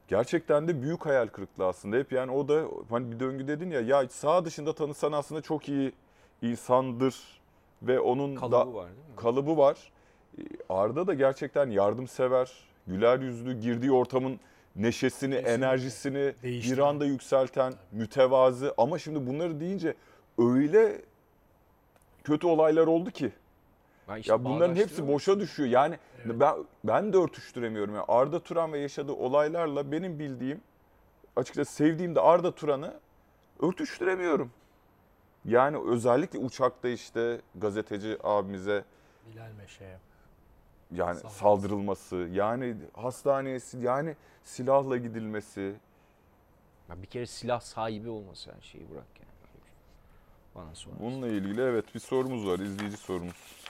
[0.07, 1.97] gerçekten de büyük hayal kırıklığı aslında.
[1.97, 5.69] Hep yani o da hani bir döngü dedin ya ya sağ dışında tanısan aslında çok
[5.69, 5.91] iyi
[6.41, 7.41] insandır
[7.81, 9.15] ve onun Kalıbı da var değil mi?
[9.15, 9.91] kalıbı var.
[10.69, 12.51] Arda da gerçekten yardımsever,
[12.87, 14.39] güler yüzlü, girdiği ortamın
[14.75, 15.51] neşesini, Kesinlikle.
[15.53, 16.77] enerjisini Değiştiren.
[16.77, 18.73] bir anda yükselten, mütevazı.
[18.77, 19.93] Ama şimdi bunları deyince
[20.37, 21.01] öyle
[22.23, 23.31] kötü olaylar oldu ki.
[24.09, 25.69] Ben işte Ya bunların hepsi boşa düşüyor.
[25.69, 26.35] Yani Evet.
[26.39, 27.95] ben ben de örtüştüremiyorum.
[27.95, 30.61] Yani Arda Turan ve yaşadığı olaylarla benim bildiğim,
[31.35, 32.93] açıkçası sevdiğim de Arda Turan'ı
[33.61, 34.51] örtüştüremiyorum.
[35.45, 38.83] Yani özellikle uçakta işte gazeteci abimize
[39.33, 39.97] Bilal Meşe'ye.
[40.95, 41.37] Yani Saldırısı.
[41.37, 45.73] saldırılması, yani hastaneye yani silahla gidilmesi.
[46.89, 49.29] Ya bir kere silah sahibi olması her şeyi bırak yani.
[50.55, 50.95] Bana sonra.
[50.99, 53.63] Bununla ilgili evet bir sorumuz var, izleyici sorumuz.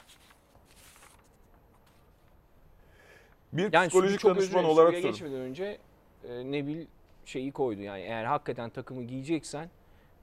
[3.53, 5.03] Bir Yani psikolojik danışman olarak sorun.
[5.03, 5.77] geçmeden önce
[6.30, 6.86] e, Nebil
[7.25, 9.69] şeyi koydu yani eğer hakikaten takımı giyeceksen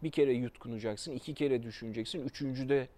[0.03, 2.89] bir kere yutkunacaksın, iki kere düşüneceksin, üçüncüde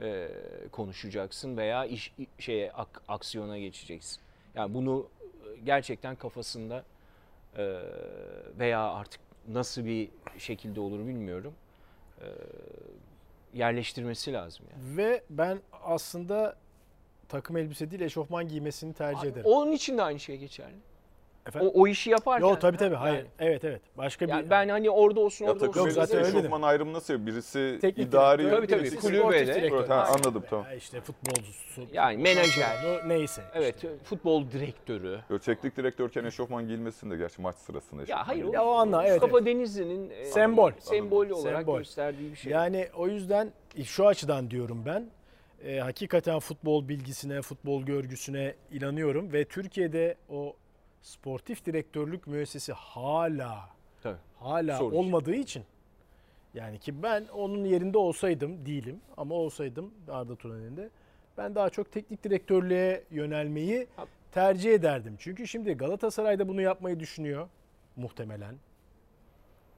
[0.00, 0.28] e,
[0.72, 4.20] konuşacaksın veya iş şeye ak- aksiyona geçeceksin.
[4.54, 6.84] Yani bunu e, gerçekten kafasında
[7.58, 7.80] e,
[8.58, 11.54] veya artık nasıl bir şekilde olur bilmiyorum.
[12.20, 12.26] e,
[13.54, 14.96] yerleştirmesi lazım yani.
[14.96, 16.56] Ve ben aslında
[17.28, 19.46] takım elbise değil eşofman giymesini tercih ederim.
[19.46, 20.76] Onun için de aynı şey geçerli.
[21.46, 21.70] Efendim?
[21.74, 22.46] O, o işi yaparken.
[22.48, 23.26] Yok tabii tabii Yani- hayır.
[23.38, 23.80] Evet evet.
[23.98, 25.96] Başka Yani bir ben hani orada olsun Ya orada takım olsun.
[26.00, 26.38] Yok, zaten öyle de.
[26.38, 27.26] eşofman ayrımı nasıl?
[27.26, 29.54] Birisi teknik idari, Tabii, tabii, birisi kulübe sportif de.
[29.54, 29.88] direktör.
[29.88, 30.64] Ha, anladım, tamam.
[30.66, 31.82] Ya işte futbolcusu.
[31.92, 32.76] Yani menajer.
[33.06, 33.42] Neyse.
[33.54, 33.88] Evet işte.
[34.04, 35.20] futbol direktörü.
[35.30, 38.02] Böyle teknik direktörken eşofman giyilmesin de gerçi maç sırasında.
[38.08, 38.52] Ya hayır.
[38.52, 39.46] Ya o anla, evet, Mustafa evet.
[39.46, 40.70] Denizli'nin e, Sembol.
[40.78, 41.78] sembolü olarak Sembol.
[41.78, 42.52] gösterdiği bir şey.
[42.52, 43.52] Yani o yüzden
[43.84, 45.06] şu açıdan diyorum ben.
[45.64, 50.56] e, hakikaten futbol bilgisine, futbol görgüsüne inanıyorum ve Türkiye'de o
[51.06, 53.68] sportif direktörlük müessesi hala
[54.02, 54.18] Tabii.
[54.38, 55.64] hala Soru olmadığı için
[56.54, 60.90] yani ki ben onun yerinde olsaydım değilim ama olsaydım Arda Turan'ın
[61.38, 63.86] ben daha çok teknik direktörlüğe yönelmeyi
[64.32, 65.16] tercih ederdim.
[65.18, 67.48] Çünkü şimdi Galatasaray'da bunu yapmayı düşünüyor
[67.96, 68.56] muhtemelen.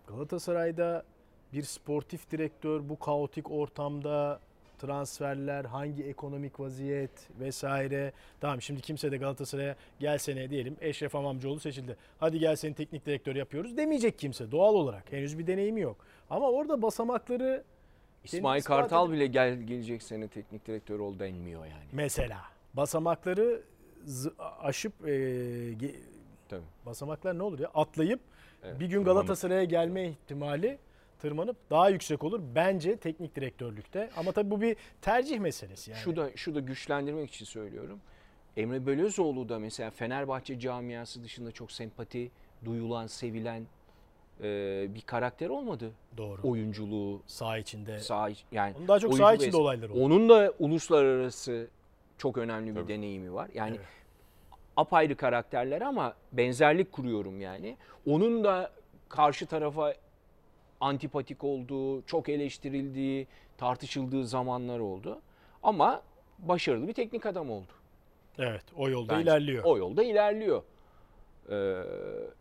[0.07, 1.05] Galatasaray'da
[1.53, 4.41] bir sportif direktör bu kaotik ortamda
[4.79, 7.11] transferler, hangi ekonomik vaziyet
[7.41, 8.13] vesaire.
[8.41, 11.97] Tamam şimdi kimse de Galatasaray'a gel seneye diyelim Eşref Amamcıoğlu seçildi.
[12.21, 15.13] Hadi gel seni teknik direktör yapıyoruz demeyecek kimse doğal olarak.
[15.13, 15.97] Henüz bir deneyimi yok.
[16.31, 17.65] Ama orada basamakları
[18.25, 21.85] İsmail Kartal bile gel gelecek sene teknik direktör ol denmiyor yani.
[21.93, 22.39] mesela
[22.75, 23.63] basamakları
[24.63, 25.13] aşıp e,
[26.49, 26.63] Tabii.
[26.87, 28.21] basamaklar ne olur ya atlayıp
[28.65, 30.79] Evet, bir gün Galatasaray'a gelme ihtimali
[31.19, 34.11] tırmanıp daha yüksek olur bence teknik direktörlükte.
[34.17, 36.01] Ama tabii bu bir tercih meselesi yani.
[36.01, 38.01] Şu da şu da güçlendirmek için söylüyorum.
[38.57, 42.31] Emre Belözoğlu da mesela Fenerbahçe camiası dışında çok sempati
[42.65, 43.67] duyulan, sevilen
[44.43, 45.93] e, bir karakter olmadı.
[46.17, 46.41] Doğru.
[46.49, 47.99] Oyunculuğu, Sağ içinde.
[47.99, 50.05] sağ yani Onun daha çok sağ içinde olaylar oldu.
[50.05, 51.69] Onun da uluslararası
[52.19, 52.89] çok önemli bir Tabii.
[52.93, 53.51] deneyimi var.
[53.55, 53.87] Yani Evet.
[54.77, 57.77] apayrı karakterler ama benzerlik kuruyorum yani.
[58.07, 58.71] Onun da
[59.09, 59.95] karşı tarafa
[60.81, 63.27] antipatik olduğu, çok eleştirildiği,
[63.59, 65.21] tartışıldığı zamanlar oldu.
[65.63, 66.03] Ama
[66.39, 67.73] başarılı bir teknik adam oldu.
[68.39, 69.23] Evet o yolda Bence.
[69.23, 69.65] ilerliyor.
[69.65, 70.63] O yolda ilerliyor.
[71.51, 71.83] Ee,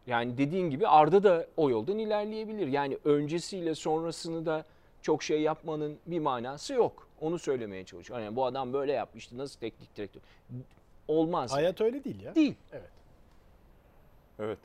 [0.07, 2.67] yani dediğin gibi Arda da o yoldan ilerleyebilir.
[2.67, 4.65] Yani öncesiyle sonrasını da
[5.01, 7.07] çok şey yapmanın bir manası yok.
[7.21, 8.25] Onu söylemeye çalışıyorum.
[8.25, 9.37] Yani bu adam böyle yapmıştı.
[9.37, 10.21] Nasıl teknik direktör?
[11.07, 11.53] Olmaz.
[11.53, 12.35] Hayat öyle değil ya.
[12.35, 12.55] Değil.
[14.39, 14.59] Evet.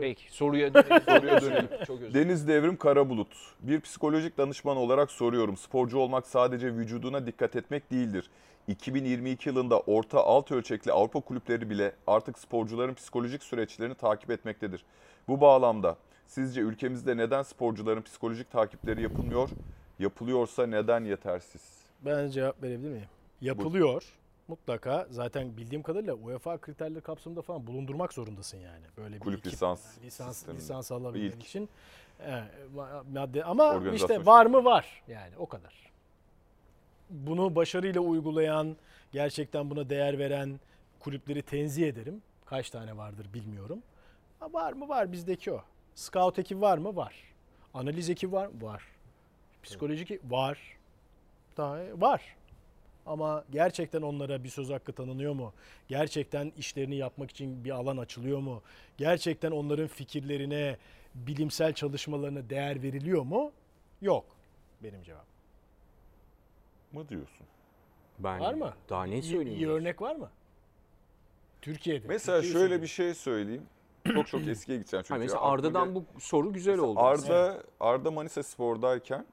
[0.00, 1.02] Peki soruya dönelim.
[1.06, 1.68] Soruya dönelim.
[1.86, 2.28] Çok özür dilerim.
[2.28, 3.28] Deniz Devrim Karabulut.
[3.60, 5.56] Bir psikolojik danışman olarak soruyorum.
[5.56, 8.30] Sporcu olmak sadece vücuduna dikkat etmek değildir.
[8.68, 14.84] 2022 yılında orta alt ölçekli Avrupa kulüpleri bile artık sporcuların psikolojik süreçlerini takip etmektedir.
[15.28, 19.48] Bu bağlamda sizce ülkemizde neden sporcuların psikolojik takipleri yapılmıyor?
[19.98, 21.62] Yapılıyorsa neden yetersiz?
[22.04, 23.06] Ben cevap verebilir miyim?
[23.40, 24.04] Yapılıyor.
[24.50, 28.84] Mutlaka zaten bildiğim kadarıyla UEFA kriterleri kapsamında falan bulundurmak zorundasın yani.
[28.96, 30.62] Böyle bir Kulüp ekip- lisans lisans sisteminde.
[30.62, 31.44] lisans alabilmek İlk.
[31.44, 31.68] için.
[32.76, 35.90] Ma- madde ama işte var mı var yani o kadar.
[37.10, 38.76] Bunu başarıyla uygulayan,
[39.12, 40.60] gerçekten buna değer veren
[41.00, 42.22] kulüpleri tenzih ederim.
[42.46, 43.82] Kaç tane vardır bilmiyorum.
[44.40, 45.62] Ha, var mı var bizdeki o.
[45.94, 46.96] Scout ekibi var mı?
[46.96, 47.14] Var.
[47.74, 48.62] Analiz ekibi var mı?
[48.62, 48.82] Var.
[49.62, 50.58] Psikolojik e- var.
[51.56, 52.36] Daha var.
[53.06, 55.52] Ama gerçekten onlara bir söz hakkı tanınıyor mu?
[55.88, 58.62] Gerçekten işlerini yapmak için bir alan açılıyor mu?
[58.98, 60.76] Gerçekten onların fikirlerine,
[61.14, 63.52] bilimsel çalışmalarına değer veriliyor mu?
[64.02, 64.24] Yok.
[64.82, 65.24] Benim cevabım.
[66.92, 67.46] Mı diyorsun?
[68.18, 68.74] Ben Var mı?
[68.88, 69.58] Daha ne söyleyeyim?
[69.58, 70.30] iyi örnek var mı?
[71.62, 72.06] Türkiye'de.
[72.08, 72.82] Mesela Türkiye'yi şöyle söyleyeyim.
[72.82, 73.62] bir şey söyleyeyim.
[74.14, 75.14] Çok çok eskiye gideceğim çünkü.
[75.14, 77.00] Ha, mesela Arda'dan bu soru güzel oldu.
[77.00, 79.26] Arda, Arda Manisa Spor'dayken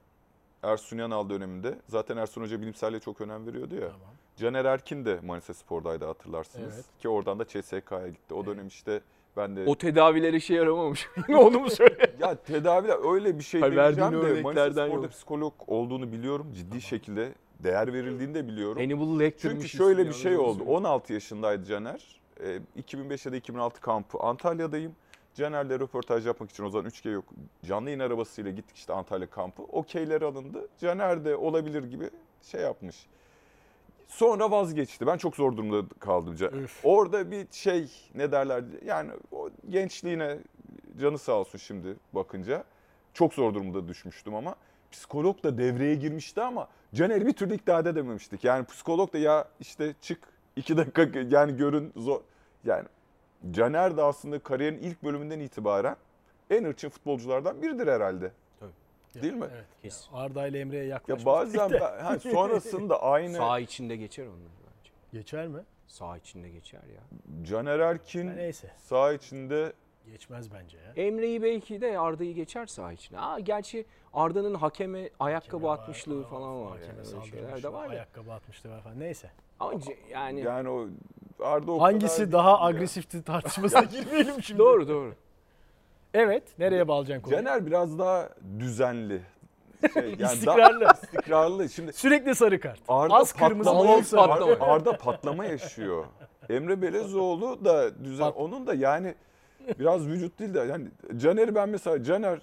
[0.62, 3.80] Ersun Yanal döneminde zaten Ersun Hoca bilimselliğe çok önem veriyordu ya.
[3.80, 4.14] Tamam.
[4.36, 6.74] Caner Erkin de Manisa Spor'daydı hatırlarsınız.
[6.74, 6.84] Evet.
[6.98, 8.34] Ki oradan da CSK'ya gitti.
[8.34, 9.00] O dönem işte
[9.36, 9.64] ben de...
[9.66, 11.08] O tedaviler işe yaramamış.
[11.28, 12.14] Onu mu söyle?
[12.20, 15.10] ya tedavi öyle bir şey Hayır, demeyeceğim de Manisa Spor'da yok.
[15.10, 16.52] psikolog olduğunu biliyorum.
[16.54, 18.78] Ciddi şekilde değer verildiğini de biliyorum.
[18.82, 20.58] Hannibal Çünkü şöyle bir şey oldu.
[20.58, 20.76] söyleyeyim.
[20.76, 22.20] 16 yaşındaydı Caner.
[22.40, 24.92] Ee, 2005 ya da 2006 kampı Antalya'dayım.
[25.38, 27.24] Caner'le röportaj yapmak için o zaman 3G yok.
[27.66, 29.62] Canlı yayın arabasıyla gittik işte Antalya kampı.
[29.62, 30.68] Okeyler alındı.
[30.78, 32.10] Caner de olabilir gibi
[32.42, 33.06] şey yapmış.
[34.08, 35.06] Sonra vazgeçti.
[35.06, 36.36] Ben çok zor durumda kaldım.
[36.52, 36.80] Üf.
[36.84, 40.38] Orada bir şey ne derler yani o gençliğine
[41.00, 42.64] canı sağ olsun şimdi bakınca.
[43.14, 44.54] Çok zor durumda düşmüştüm ama
[44.90, 48.44] psikolog da devreye girmişti ama Caner'i bir türlü ikna edememiştik.
[48.44, 50.18] Yani psikolog da ya işte çık
[50.56, 52.20] iki dakika yani görün zor.
[52.64, 52.88] Yani
[53.50, 55.96] Caner de aslında kariyerin ilk bölümünden itibaren
[56.50, 58.32] en ırçın futbolculardan biridir herhalde.
[59.22, 59.46] Değil mi?
[59.54, 59.64] Evet.
[59.82, 60.12] Kesin.
[60.12, 61.26] Arda ile Emre'ye Ya yaklaşmış.
[61.26, 64.90] bazen ben, ha, sonrasında aynı Sağ içinde geçer onlar bence.
[65.12, 65.60] Geçer mi?
[65.86, 67.00] Sağ içinde geçer ya.
[67.46, 68.70] Caner Erkin neyse.
[68.78, 69.72] sağ içinde
[70.06, 71.04] Geçmez bence ya.
[71.04, 73.18] Emre'yi belki de Arda'yı geçer sağ içine.
[73.20, 76.70] Aa, gerçi Arda'nın hakeme ayakkabı Hakeme atmışlığı var, falan var.
[76.78, 77.26] hakeme Yani.
[77.30, 77.90] Şeyler de var ya.
[77.90, 79.00] Ayakkabı atmıştı var falan.
[79.00, 79.30] Neyse.
[79.60, 80.88] Ama yani, yani o
[81.42, 84.58] Arda o Hangisi kadar daha agresifti tartışmasına girmeyelim şimdi.
[84.58, 85.14] doğru doğru.
[86.14, 86.42] Evet.
[86.58, 87.44] Nereye bağlayacaksın konuyu?
[87.44, 89.20] Caner biraz daha düzenli.
[89.94, 90.86] Şey, yani daha İstikrarlı.
[90.94, 91.68] istikrarlı.
[91.68, 92.78] Şimdi Sürekli sarı kart.
[92.88, 94.28] Arda Az kırmızı patlama, bol sarı.
[94.28, 94.52] patlama.
[94.52, 96.04] Arda, Arda patlama yaşıyor.
[96.50, 99.14] Emre Belezoğlu da düzen Pat- onun da yani
[99.78, 102.38] biraz vücut değil de yani Caner'i ben mesela Caner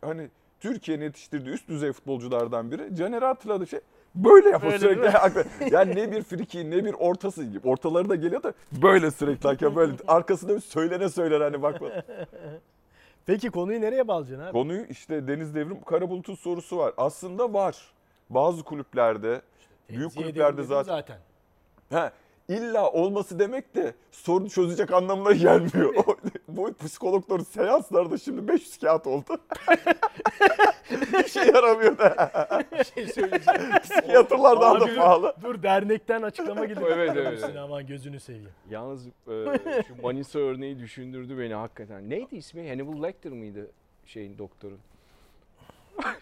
[0.00, 0.28] hani
[0.60, 2.96] Türkiye'nin yetiştirdiği üst düzey futbolculardan biri.
[2.96, 3.80] Caner'i hatırladı şey
[4.24, 5.74] böyle yapıyor Böyle sürekli.
[5.74, 7.68] yani ne bir friki ne bir ortası gibi.
[7.68, 11.80] Ortaları da geliyor da böyle sürekli hakem böyle arkasında bir söylene söyler hani bak.
[11.80, 12.06] bak.
[13.26, 14.52] Peki konuyu nereye bağlayacaksın abi?
[14.52, 16.92] Konuyu işte Deniz Devrim Karabulut'un sorusu var.
[16.96, 17.76] Aslında var.
[18.30, 19.40] Bazı kulüplerde,
[19.88, 20.94] büyük Tenzih kulüplerde zaten.
[20.96, 21.18] zaten.
[21.92, 22.12] Ha,
[22.48, 25.94] illa olması demek de sorunu çözecek anlamına gelmiyor.
[26.58, 29.24] Bu psikologların seanslarda şimdi 500 kağıt oldu.
[30.90, 32.30] Bir şey yaramıyor da.
[32.72, 33.60] Bir şey söyleyeceğim.
[33.82, 35.34] Psikiyatrlar daha da pahalı.
[35.42, 36.90] Dur dernekten açıklama geliyor.
[36.90, 37.56] Evet, evet.
[37.56, 38.48] Aman gözünü seveyim.
[38.70, 39.12] Yalnız e,
[39.88, 42.10] şu Manisa örneği düşündürdü beni hakikaten.
[42.10, 42.68] Neydi ismi?
[42.68, 43.70] Hannibal Lecter mıydı
[44.06, 44.78] şeyin doktorun?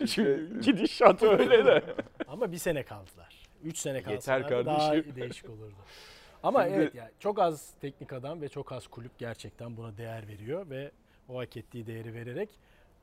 [0.06, 1.82] Şimdi gidişat öyle de.
[2.28, 3.36] Ama bir sene kaldılar.
[3.64, 5.16] Üç sene Yeter kalsalardı daha kardeşim.
[5.16, 5.74] değişik olurdu.
[6.46, 10.28] Ama Şimdi- evet yani çok az teknik adam ve çok az kulüp gerçekten buna değer
[10.28, 10.90] veriyor ve
[11.28, 12.48] o hak ettiği değeri vererek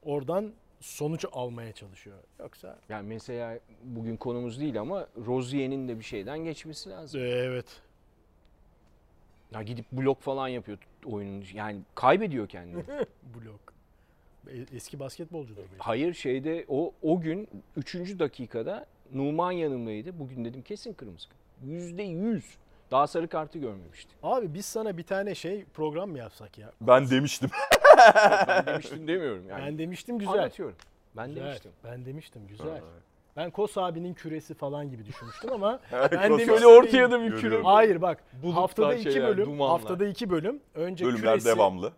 [0.04, 2.18] oradan sonuç almaya çalışıyor.
[2.40, 7.22] Yoksa Yani mesela bugün konumuz değil ama Rozier'in de bir şeyden geçmesi lazım.
[7.24, 7.82] evet.
[9.54, 11.44] Ya gidip blok falan yapıyor oyunun.
[11.54, 12.84] Yani kaybediyor kendini.
[13.36, 13.74] Blok.
[14.48, 15.76] E- Eski basketbolcudur belki.
[15.78, 18.20] Hayır şeyde o o gün 3.
[18.20, 20.20] dakikada Numan yanımdaydı.
[20.20, 21.28] Bugün dedim kesin kırmızı.
[21.66, 22.58] Yüzde yüz.
[22.94, 24.16] Daha sarı kartı görmemişti.
[24.24, 26.72] Abi biz sana bir tane şey program mı yapsak ya?
[26.82, 27.50] Ben demiştim.
[28.48, 29.66] Ben demiştim demiyorum yani.
[29.66, 30.34] Ben demiştim güzel.
[30.34, 30.76] Anlatıyorum.
[31.18, 31.44] Ben Güzel.
[31.46, 31.72] demiştim.
[31.84, 32.82] Ben demiştim güzel.
[33.36, 37.42] Ben Kos abinin küresi falan gibi düşünmüştüm ama ben demiştim Şöyle ortaya da bir küre.
[37.42, 37.66] Görüyorum.
[37.66, 39.80] Hayır bak Bulutlar, haftada iki şeyler, bölüm dumanlar.
[39.80, 41.94] haftada iki bölüm önce Bölümler küresi devamlı.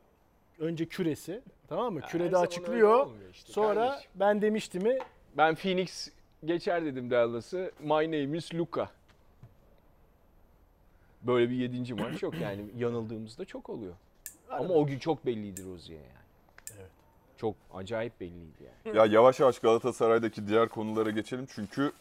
[0.60, 4.12] önce küresi tamam mı Her kürede açıklıyor işte sonra kardeşim.
[4.16, 4.98] ben demişti mi
[5.38, 6.10] Ben Phoenix
[6.46, 7.72] geçer dedim Dallas'ı.
[7.80, 8.90] My name is Luka.
[11.28, 13.94] Böyle bir yedinci maç yok yani yanıldığımızda çok oluyor.
[14.50, 16.08] Ama o gün çok belliydi Rozier yani.
[16.78, 16.92] Evet.
[17.38, 18.98] Çok acayip belliydi yani.
[18.98, 21.92] Ya yavaş yavaş Galatasaray'daki diğer konulara geçelim çünkü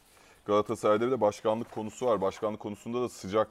[0.46, 2.20] Galatasaray'da bir de başkanlık konusu var.
[2.20, 3.48] Başkanlık konusunda da sıcak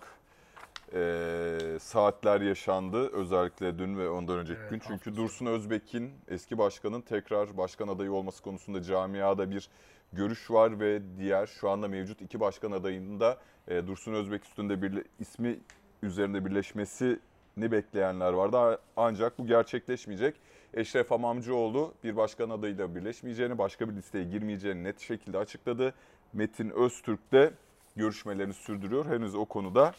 [0.93, 3.09] e, saatler yaşandı.
[3.13, 4.81] Özellikle dün ve ondan önceki Evet, gün.
[4.88, 5.15] Çünkü.
[5.15, 9.69] Dursun Özbek'in eski başkanın tekrar başkan adayı olması konusunda camiada bir
[10.15, 15.04] görüş var ve diğer şu anda mevcut iki başkan adayında e, Dursun Özbek üstünde bir
[15.19, 15.60] ismi
[16.04, 17.17] üzerinde birleşmesini
[17.58, 18.80] bekleyenler vardı.
[18.97, 20.36] Ancak bu gerçekleşmeyecek.
[20.73, 25.93] Eşref Amamcıoğlu bir başkan adayıyla birleşmeyeceğini, başka bir listeye girmeyeceğini net şekilde açıkladı.
[26.34, 27.54] Metin Öztürk de
[27.95, 29.06] görüşmelerini sürdürüyor.
[29.06, 29.93] Henüz o konuda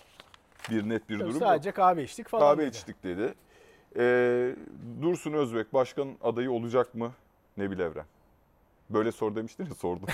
[0.71, 1.77] bir net bir durum sadece yok.
[1.77, 2.53] kahve içtik falan.
[2.53, 2.77] Kahve dedi.
[2.77, 3.35] içtik dedi.
[3.97, 4.57] Ee,
[5.03, 7.13] Dursun Özbek başkan adayı olacak mı?
[7.57, 8.05] Nebil Evren.
[8.91, 10.07] Böyle sor demiştin ya sordum.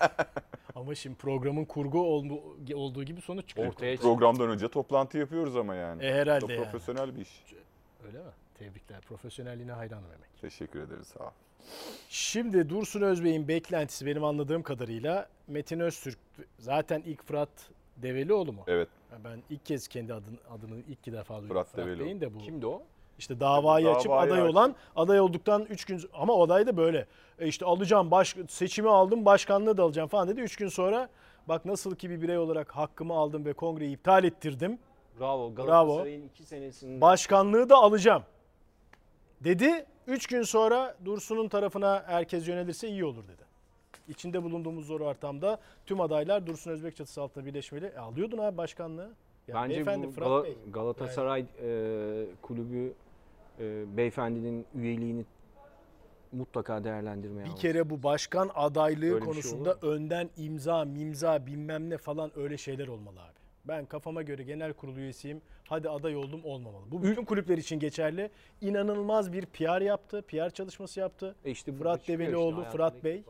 [0.74, 2.42] Ama şimdi programın kurgu oldu-
[2.74, 3.68] olduğu gibi sonuç çıkıyor.
[3.68, 3.96] Ortaya.
[3.96, 6.04] Programdan önce toplantı yapıyoruz ama yani.
[6.04, 6.64] E herhalde yani.
[6.64, 7.44] profesyonel bir iş.
[8.06, 8.30] Öyle mi?
[8.58, 9.00] Tebrikler.
[9.00, 10.40] Profesyonelliğine hayranım Mehmet.
[10.40, 11.30] Teşekkür ederiz sağ ol.
[12.08, 16.18] Şimdi Dursun Özbey'in beklentisi benim anladığım kadarıyla Metin Öztürk
[16.58, 17.48] zaten ilk Fırat
[17.96, 18.64] Develioğlu mu?
[18.66, 18.88] Evet
[19.24, 21.48] Ben ilk kez kendi adını, adını ilk defa duydum.
[21.48, 22.04] Fırat Fırat, Develioğlu.
[22.04, 22.38] Bey'in de bu.
[22.38, 22.82] Kimdi o?
[23.22, 26.76] İşte davayı açıp Davayı aday açıp- olan aday olduktan 3 gün ama o aday da
[26.76, 27.06] böyle.
[27.38, 30.40] E işte alacağım baş, seçimi aldım başkanlığı da alacağım falan dedi.
[30.40, 31.08] 3 gün sonra
[31.48, 34.78] bak nasıl ki bir birey olarak hakkımı aldım ve kongreyi iptal ettirdim.
[35.20, 35.54] Bravo.
[35.54, 37.00] Galatasaray'ın iki senesinde.
[37.00, 38.22] Başkanlığı da alacağım.
[39.40, 39.86] Dedi.
[40.06, 43.42] 3 gün sonra Dursun'un tarafına herkes yönelirse iyi olur dedi.
[44.08, 47.86] İçinde bulunduğumuz zor ortamda tüm adaylar Dursun Özbek çatısı altında birleşmeli.
[47.86, 49.10] E, alıyordun abi başkanlığı.
[49.48, 50.56] Ya Bence beyefendi bu Fırat Gala- Bey.
[50.72, 52.92] Galatasaray e, kulübü
[53.60, 55.24] e, beyefendinin üyeliğini
[56.32, 61.46] mutlaka değerlendirmeye Bir kere bu başkan adaylığı Böyle bir şey konusunda olur önden imza, mimza
[61.46, 63.32] bilmem ne falan öyle şeyler olmalı abi.
[63.64, 65.42] Ben kafama göre genel kurulu üyesiyim.
[65.68, 66.90] Hadi aday oldum olmamalı.
[66.90, 68.30] Bu bütün kulüpler için geçerli.
[68.60, 70.22] İnanılmaz bir PR yaptı.
[70.22, 71.34] PR çalışması yaptı.
[71.44, 73.24] E işte burada Fırat çıkıyor Develioğlu, işte, Fırat Bey.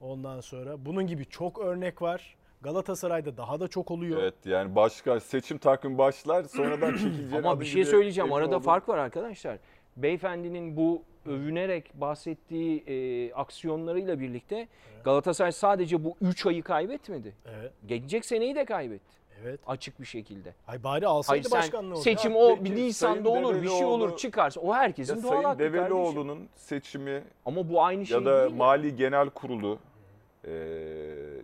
[0.00, 2.36] Ondan sonra bunun gibi çok örnek var.
[2.62, 4.22] Galatasaray'da daha da çok oluyor.
[4.22, 8.32] Evet yani başka seçim takvimi başlar sonradan çekileceğini Ama bir şey söyleyeceğim.
[8.32, 8.62] Arada oldum.
[8.62, 9.58] fark var arkadaşlar.
[9.96, 14.68] Beyefendinin bu övünerek bahsettiği e, aksiyonlarıyla birlikte
[15.04, 17.34] Galatasaray sadece bu 3 ayı kaybetmedi.
[17.58, 17.72] Evet.
[17.86, 19.22] Gelecek seneyi de kaybetti.
[19.42, 19.60] Evet.
[19.66, 20.54] Açık bir şekilde.
[20.68, 22.04] Ay bari alsaydı Hayır başkanlığı olacak.
[22.04, 25.30] seçim Ya o peki, bir Nisan'da Sayın olur, bir şey olur, çıkarsa o herkesin doğal
[25.30, 25.74] Sayın hakkı kardeşim.
[25.84, 28.56] Develioğlu'nun seçimi Ama bu aynı şey ya da değil.
[28.56, 29.78] Mali Genel Kurulu
[30.44, 30.52] e,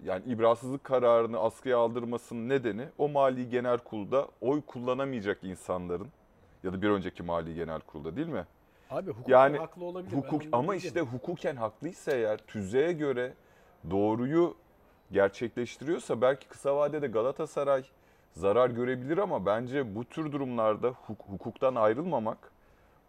[0.04, 6.08] yani ibrasızlık kararını askıya aldırmasının nedeni o Mali Genel Kurul'da oy kullanamayacak insanların
[6.64, 8.44] ya da bir önceki Mali Genel Kurul'da değil mi?
[8.90, 10.16] Abi hukuken Yani haklı olabilir.
[10.16, 13.32] Hukuk ama işte hukuken haklıysa eğer tüzüğe göre
[13.90, 14.54] doğruyu
[15.12, 17.84] gerçekleştiriyorsa belki kısa vadede Galatasaray
[18.32, 22.38] zarar görebilir ama bence bu tür durumlarda huk- hukuktan ayrılmamak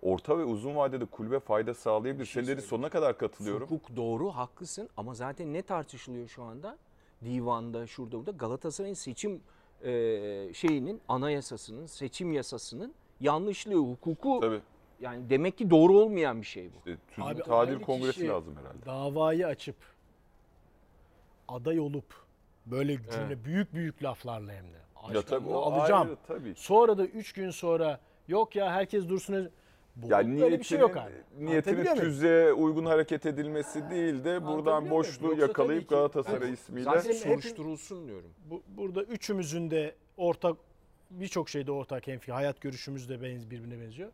[0.01, 2.25] orta ve uzun vadede kulübe fayda sağlayabilir.
[2.25, 3.67] şey dediğin sonuna kadar katılıyorum.
[3.69, 6.77] Hukuk doğru haklısın ama zaten ne tartışılıyor şu anda?
[7.25, 9.41] Divanda şurada burada Galatasaray'ın seçim
[9.83, 9.91] e,
[10.53, 14.61] şeyinin anayasasının seçim yasasının yanlışlığı hukuku Tabii.
[15.01, 16.77] yani demek ki doğru olmayan bir şey bu.
[16.77, 18.85] İşte tüzüğün Abi tadil kongresi lazım herhalde.
[18.85, 19.75] davayı açıp
[21.47, 22.05] aday olup
[22.65, 23.45] böyle cümle Evet.
[23.45, 24.79] büyük büyük laflarla hem de.
[25.13, 26.07] Ya tabii o alacağım.
[26.07, 26.53] ayrı tabii.
[26.57, 29.49] Sonra da 3 gün sonra yok ya herkes dursun.
[30.03, 31.11] Bu, Yani böyle bir şey yok abi.
[31.39, 36.59] niyetinin, niyetinin tüzüğe uygun hareket edilmesi değil de buradan boşluğu Yoksa yakalayıp ki- Galatasaray Evet.
[36.59, 38.29] ismiyle Zaten soruşturulsun diyorum.
[38.45, 40.57] Bu, burada üçümüzün de ortak
[41.11, 42.31] birçok şeyde ortak hemfikir.
[42.33, 44.09] Hayat görüşümüz de benz, birbirine benziyor.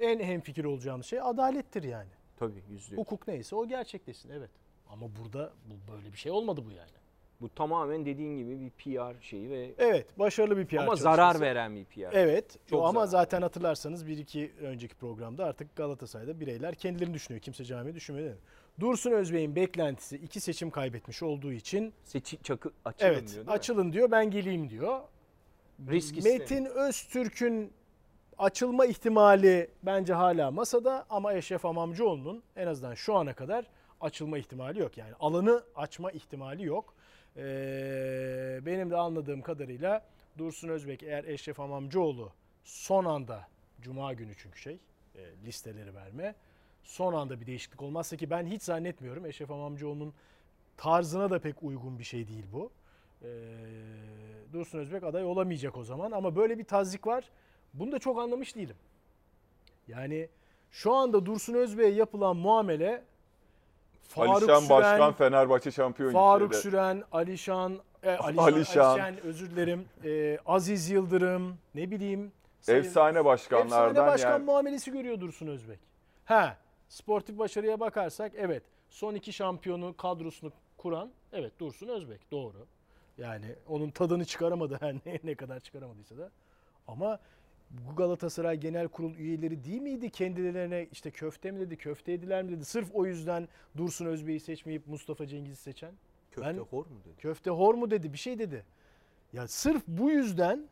[0.00, 2.10] En hemfikir olacağımız şey adalettir yani.
[2.38, 2.90] Tabii yüzde.
[2.94, 2.98] yüz.
[2.98, 4.50] Hukuk neyse o gerçekleşsin evet.
[4.90, 6.90] Ama burada bu böyle bir şey olmadı bu yani.
[7.40, 11.02] Bu tamamen dediğin gibi bir PR şeyi ve Evet başarılı bir PR ama çalışması.
[11.02, 12.12] zarar veren bir PR.
[12.12, 17.42] Evet Çok ama zarar zaten hatırlarsanız bir iki önceki programda artık Galatasaray'da bireyler kendilerini düşünüyor.
[17.42, 18.36] Kimse camiyi düşünmedi.
[18.80, 24.10] Dursun Özbey'in beklentisi iki seçim kaybetmiş olduğu için Seçi, çakı açılın evet diyor açılın diyor
[24.10, 25.00] ben geleyim diyor.
[25.90, 26.88] Risk Metin istemiyor.
[26.88, 27.72] Öztürk'ün
[28.38, 33.66] açılma ihtimali bence hala masada ama Eşref Amamcıoğlu'nun en azından şu ana kadar
[34.00, 34.98] açılma ihtimali yok.
[34.98, 36.94] Yani alanı açma ihtimali yok.
[37.38, 40.04] Ee, benim de anladığım kadarıyla
[40.38, 42.32] Dursun Özbek eğer Eşref Amamcıoğlu
[42.64, 43.48] son anda
[43.80, 44.78] Cuma günü çünkü şey
[45.14, 46.34] e, listeleri verme
[46.82, 50.14] son anda bir değişiklik olmazsa ki ben hiç zannetmiyorum Eşref Amamcıoğlu'nun
[50.76, 52.70] tarzına da pek uygun bir şey değil bu.
[53.22, 53.28] Ee,
[54.52, 57.24] Dursun Özbek aday olamayacak o zaman ama böyle bir tazik var.
[57.74, 58.76] Bunu da çok anlamış değilim.
[59.88, 60.28] Yani
[60.70, 63.04] şu anda Dursun Özbek'e yapılan muamele
[64.02, 66.62] Faruk Alişan Süren, Başkan Fenerbahçe şampiyon Faruk şeyde.
[66.62, 68.84] Süren, Alişan, e, Alişan, Alişan.
[69.00, 72.32] Alişan, özür dilerim, e, Aziz Yıldırım, ne bileyim.
[72.60, 75.78] sayın- Efsane başkanlardan Efsane başkan yani muamelesi görüyor Dursun Özbek.
[76.24, 76.56] Ha,
[76.88, 82.66] sportif başarıya bakarsak evet son iki şampiyonu kadrosunu kuran evet Dursun Özbek doğru.
[83.18, 86.30] Yani onun tadını çıkaramadı her ne, ne kadar çıkaramadıysa da.
[86.88, 87.18] Ama
[87.96, 90.10] Galatasaray Genel Kurul üyeleri değil miydi?
[90.10, 92.64] Kendilerine işte köfte mi dedi, köfte yediler mi dedi.
[92.64, 95.92] Sırf o yüzden Dursun Özbey'i seçmeyip Mustafa Cengiz'i seçen.
[96.30, 97.14] Köfte Ben- hor mu dedi?
[97.18, 98.64] Köfte hor mu dedi, bir şey dedi.
[99.32, 100.68] Ya sırf bu yüzden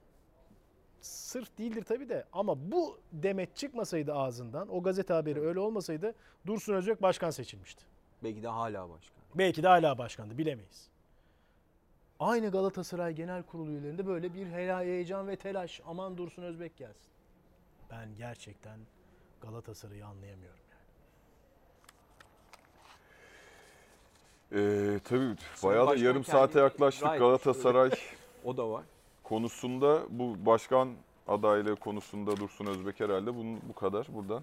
[1.00, 6.14] sırf değildir tabii de ama bu demet çıkmasaydı ağzından, o gazete haberi öyle olmasaydı
[6.46, 7.84] Dursun Özbek başkan seçilmişti.
[8.24, 9.16] Belki de hala başkan.
[9.34, 10.88] Belki de hala başkandı bilemeyiz.
[12.20, 15.80] Aynı Galatasaray Genel Kurulu üyelerinde böyle bir heyecan ve telaş.
[15.86, 17.10] Aman Dursun Özbek gelsin.
[17.90, 18.78] Ben gerçekten
[19.40, 20.60] Galatasaray'ı anlayamıyorum.
[24.52, 24.64] Yani.
[24.94, 27.90] Ee, tabii bayağı da Başkan yarım saate yaklaştık Galatasaray
[28.44, 28.84] O da var.
[29.24, 30.02] konusunda.
[30.10, 30.88] Bu başkan
[31.28, 34.42] adaylığı konusunda Dursun Özbek herhalde bunun bu kadar buradan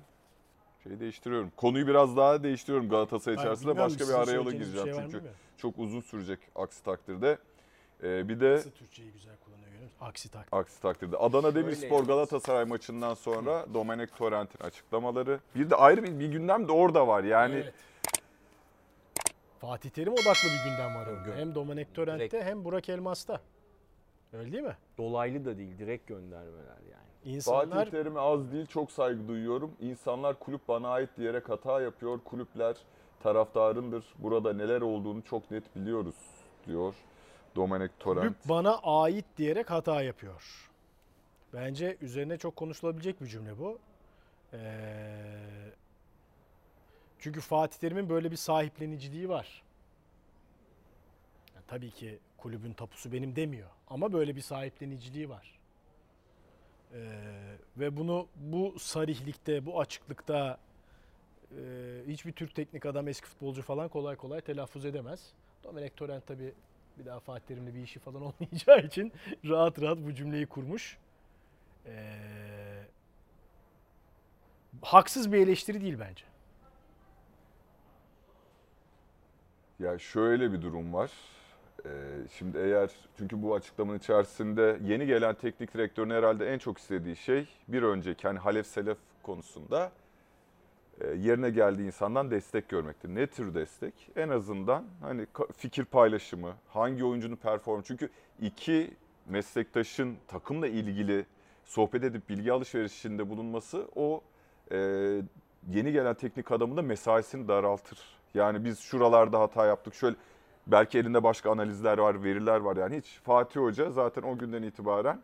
[0.84, 1.52] şey değiştiriyorum.
[1.58, 3.78] Konuyu biraz daha değiştiriyorum Galatasaray içerisinde.
[3.78, 7.38] Başka bir sizin araya yola söyleyeceğiniz bir gireceğim şey çünkü çok uzun sürecek aksi takdirde.
[8.04, 9.98] Ee, bir de Nasıl Türkçeyi güzel kullanıyor görüyor musun?
[10.06, 10.58] Aksi takdir.
[10.58, 11.18] aksi takdirde.
[11.18, 12.04] Adana Demirspor.
[12.04, 15.40] Galatasaray maçından sonra Domenek Torrent'in açıklamaları.
[15.56, 17.24] Bir de ayrı bir, bir gündem de orada var.
[17.24, 17.74] Yani Evet.
[19.60, 21.36] Fatih Terim odaklı bir gündem var orada.
[21.36, 22.46] Hem Domenek Torrent'te Direkt.
[22.46, 23.42] hem Burak Elmas'ta.
[24.34, 24.78] Öyle değil mi?
[24.98, 27.36] Dolaylı da değil, direkt göndermeler yani.
[27.36, 29.72] İnsanlar Fatih Terim'e az değil çok saygı duyuyorum.
[29.82, 32.20] İnsanlar kulüp bana ait diyerek hata yapıyor.
[32.26, 32.76] Kulüpler
[33.24, 34.06] taraftarındır.
[34.20, 36.16] Burada neler olduğunu çok net biliyoruz
[36.68, 36.94] diyor
[37.56, 38.36] Domenek Torrent.
[38.50, 40.70] bana ait diyerek hata yapıyor.
[41.54, 43.80] Bence üzerine çok konuşulabilecek bir cümle bu.
[44.54, 45.36] Ee,
[47.20, 49.64] çünkü Fatih Terim'in böyle bir sahipleniciliği var.
[51.56, 55.60] Ya tabii ki kulübün tapusu benim demiyor ama böyle bir sahipleniciliği var.
[56.94, 57.22] Ee,
[57.78, 60.58] ve bunu bu sarihlikte, bu açıklıkta
[61.52, 61.62] e,
[62.08, 65.34] hiçbir Türk teknik adam, eski futbolcu falan kolay kolay telaffuz edemez.
[65.64, 66.54] Domenek Torrent tabii
[67.00, 69.14] bir daha Fatih Terim'le bir işi falan olmayacağı için
[69.46, 70.98] rahat rahat bu cümleyi kurmuş.
[71.86, 72.84] Ee,
[74.82, 76.26] haksız bir eleştiri değil bence.
[79.80, 81.12] Ya şöyle bir durum var.
[81.86, 81.90] Ee,
[82.38, 87.48] şimdi eğer çünkü bu açıklamanın içerisinde yeni gelen teknik direktörün herhalde en çok istediği şey
[87.68, 89.92] bir önceki hani Halef Selef konusunda
[91.02, 93.16] yerine geldiği insandan destek görmektir.
[93.16, 93.94] Ne tür destek?
[94.16, 95.28] En azından hani
[95.58, 97.88] fikir paylaşımı, hangi oyuncunun performansı.
[97.88, 98.10] Çünkü
[98.42, 98.94] iki
[99.26, 101.26] meslektaşın takımla ilgili
[101.66, 104.22] sohbet edip bilgi alışverişinde bulunması o
[104.72, 104.78] e,
[105.70, 108.00] yeni gelen teknik adamın da mesaisini daraltır.
[108.34, 109.94] Yani biz şuralarda hata yaptık.
[109.94, 110.16] Şöyle
[110.68, 112.78] belki elinde başka analizler var, veriler var.
[112.78, 115.20] Yani hiç Fatih Hoca zaten o günden itibaren e,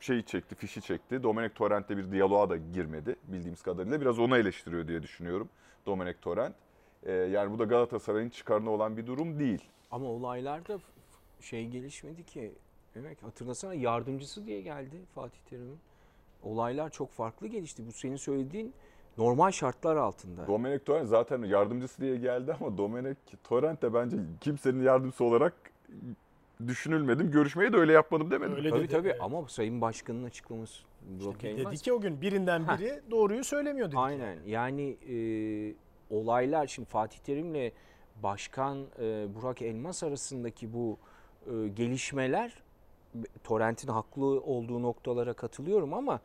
[0.00, 1.22] şeyi çekti, fişi çekti.
[1.22, 4.00] Domenek Torrent'le bir diyaloğa da girmedi bildiğimiz kadarıyla.
[4.00, 5.48] Biraz onu eleştiriyor diye düşünüyorum
[5.86, 6.54] Domenek Torrent.
[7.02, 9.64] E, yani bu da Galatasaray'ın çıkarına olan bir durum değil.
[9.90, 10.78] Ama olaylarda
[11.40, 12.52] şey gelişmedi ki.
[12.96, 15.78] Evet hatırlasana yardımcısı diye geldi Fatih Terim'in.
[16.42, 17.86] Olaylar çok farklı gelişti.
[17.86, 18.74] Bu senin söylediğin
[19.18, 20.46] normal şartlar altında.
[20.46, 25.54] Domenek Torrent zaten yardımcısı diye geldi ama Domenek Torrent de bence kimsenin yardımcısı olarak
[26.66, 27.30] düşünülmedim.
[27.30, 28.56] Görüşmeyi de öyle yapmadım demedim.
[28.56, 29.22] Öyle tabii dedi, tabii evet.
[29.22, 30.82] ama Sayın Başkan'ın açıklaması
[31.42, 31.72] Elmas.
[31.72, 32.78] Dedi ki o gün birinden Ha.
[32.78, 33.98] biri doğruyu söylemiyor dedi.
[33.98, 34.38] Aynen.
[34.46, 35.16] Yani e,
[36.10, 37.72] olaylar şimdi Fatih Terim'le
[38.22, 40.98] Başkan e, Burak Elmas arasındaki bu
[41.46, 42.62] e, gelişmeler
[43.44, 46.20] Torrent'in haklı olduğu noktalara katılıyorum ama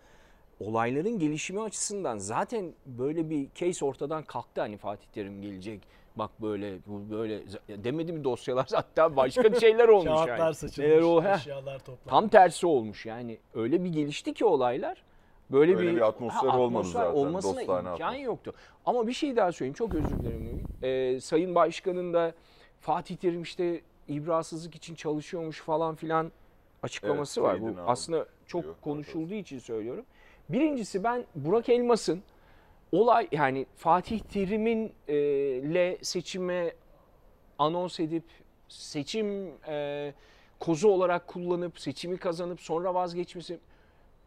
[0.60, 5.88] olayların gelişimi açısından zaten böyle bir case ortadan kalktı hani Fatih Terim gelecek.
[6.16, 10.56] Bak böyle bu böyle demedi mi dosyalar hatta başka şeyler olmuş Kağıtlar yani.
[10.56, 12.10] saçılmış, Neler o- eşyalar toplanmış.
[12.10, 15.04] Tam tersi olmuş yani öyle bir gelişti ki olaylar.
[15.52, 18.20] Böyle Öyle bir, bir atmosfer olmadı zaten, Olmasına dostane imkan atmosfer.
[18.20, 18.54] yoktu.
[18.86, 20.64] Ama bir şey daha söyleyeyim çok özür dilerim.
[20.84, 22.34] Ee, Sayın Başkan'ın da
[22.80, 26.32] Fatih Terim işte ibrasızlık için çalışıyormuş falan filan
[26.84, 27.62] açıklaması Evet, var.
[27.62, 30.06] Bu aldım aslında çok diyor konuşulduğu için söylüyorum.
[30.50, 32.24] Birincisi ben Burak Elmas'ın
[32.94, 36.74] olay yani Fatih Terim'in e, seçime
[37.60, 38.24] anons edip
[38.70, 40.14] seçim e,
[40.60, 43.60] kozu olarak kullanıp seçimi kazanıp sonra vazgeçmesi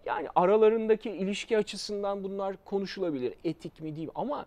[0.06, 3.34] yani aralarındaki ilişki açısından bunlar konuşulabilir.
[3.44, 4.12] Etik mi değil mi?
[4.14, 4.46] ama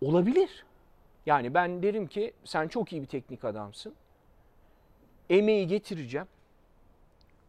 [0.00, 0.64] olabilir.
[1.26, 3.94] Yani ben derim ki sen çok iyi bir teknik adamsın.
[5.30, 6.26] Emeği getireceğim.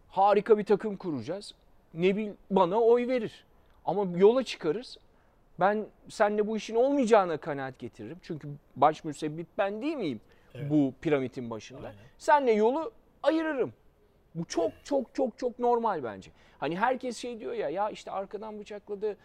[0.10, 1.54] Harika bir takım kuracağız.
[1.94, 3.46] Nebil bana oy verir.
[3.86, 4.98] Ama yola çıkarız.
[5.60, 8.18] Ben seninle bu işin olmayacağına kanaat getiririm.
[8.22, 10.22] Çünkü baş müsebbip ben değil miyim
[10.54, 10.70] Evet.
[10.70, 11.88] bu piramidin başında?
[11.88, 12.00] Aynen.
[12.18, 12.92] Senle yolu
[13.24, 13.74] ayırırım.
[14.36, 16.32] Bu çok çok çok çok normal bence.
[16.58, 19.18] Hani herkes şey diyor ya ya işte arkadan bıçakladı.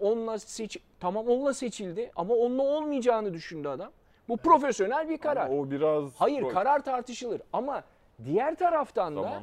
[0.00, 3.92] Onunla seç tamam onunla seçildi ama onunla olmayacağını düşündü adam.
[4.28, 5.46] Bu profesyonel bir karar.
[5.46, 7.84] Ama o biraz Hayır Gol- karar tartışılır ama
[8.24, 9.40] diğer taraftan da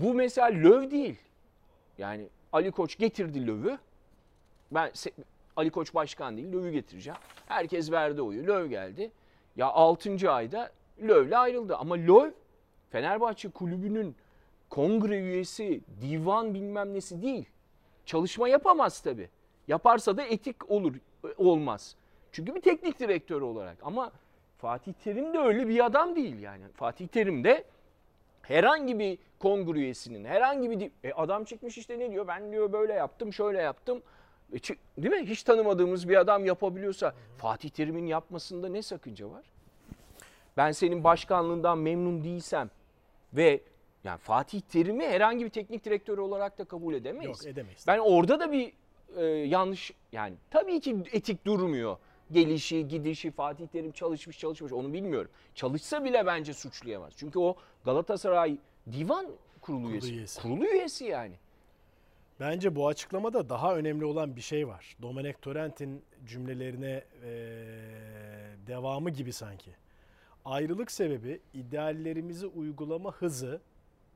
[0.00, 1.18] bu mesela löv değil.
[1.98, 3.78] Yani Ali Koç getirdi lövü.
[4.70, 4.90] Ben
[5.58, 7.18] Ali Koç başkan değil lövü getireceğim.
[7.46, 8.46] Herkes verdi oyu.
[8.46, 9.10] Löv geldi.
[9.56, 10.30] Ya 6.
[10.30, 10.70] ayda
[11.02, 11.76] Löv'le ayrıldı.
[11.76, 12.30] Ama Löv
[12.90, 14.16] Fenerbahçe kulübünün
[14.70, 17.48] kongre üyesi, divan bilmem nesi değil.
[18.06, 19.28] Çalışma yapamaz tabii.
[19.68, 20.94] Yaparsa da etik olur,
[21.36, 21.96] olmaz.
[22.32, 23.76] Çünkü bir teknik direktör olarak.
[23.82, 24.12] Ama
[24.58, 26.64] Fatih Terim de öyle bir adam değil yani.
[26.74, 27.64] Fatih Terim de
[28.42, 30.90] herhangi bir kongre üyesinin, herhangi bir...
[31.04, 32.26] E adam çıkmış işte ne diyor?
[32.26, 34.02] Ben diyor böyle yaptım, şöyle yaptım.
[34.52, 35.26] Değil mi?
[35.26, 39.44] Hiç tanımadığımız bir adam yapabiliyorsa Fatih Terim'in yapmasında ne sakınca var?
[40.56, 42.70] Ben senin başkanlığından memnun değilsem
[43.32, 43.60] ve
[44.04, 47.44] yani Fatih Terim'i herhangi bir teknik direktör olarak da kabul edemeyiz.
[47.44, 47.84] Yok edemeyiz.
[47.86, 48.72] Ben orada da bir
[49.16, 51.96] e, yanlış yani tabii ki etik durmuyor.
[52.30, 55.30] Gelişi, gidişi, Fatih Terim çalışmış çalışmış onu bilmiyorum.
[55.54, 57.12] Çalışsa bile bence suçlayamaz.
[57.16, 58.58] Çünkü o Galatasaray
[58.92, 59.26] divan
[59.60, 60.14] kurulu üyesi.
[60.14, 60.42] üyesi.
[60.42, 61.34] Kurulu üyesi yani.
[62.40, 64.96] Bence bu açıklamada daha önemli olan bir şey var.
[65.02, 67.30] Domenek Torrent'in cümlelerine eee,
[68.66, 69.70] devamı gibi sanki.
[70.44, 73.60] Ayrılık sebebi ideallerimizi uygulama hızı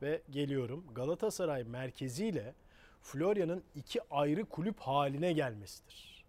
[0.01, 2.53] ve geliyorum Galatasaray merkeziyle
[3.01, 6.25] Florya'nın iki ayrı kulüp haline gelmesidir.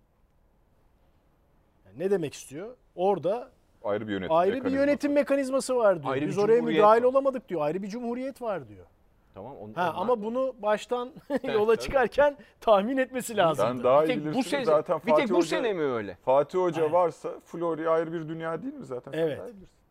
[1.86, 2.76] Yani ne demek istiyor?
[2.94, 3.50] Orada
[3.84, 4.86] ayrı bir yönetim ayrı bir mekanizması.
[4.86, 6.12] yönetim mekanizması var diyor.
[6.12, 7.08] Ayrı bir Biz oraya müdahale var.
[7.08, 7.60] olamadık diyor.
[7.62, 8.86] Ayrı bir cumhuriyet var diyor.
[9.34, 11.12] Tamam onu, Ha onlar- ama bunu baştan
[11.42, 13.66] yola çıkarken tahmin etmesi lazım.
[13.66, 15.82] Sen daha bir iyi tek bu sene, zaten bir tek Fatih bu Hoca, sene mi
[15.82, 16.18] öyle?
[16.24, 16.92] Fatih Hoca Aynen.
[16.92, 19.12] varsa Florya ayrı bir dünya değil mi zaten?
[19.12, 19.40] Evet.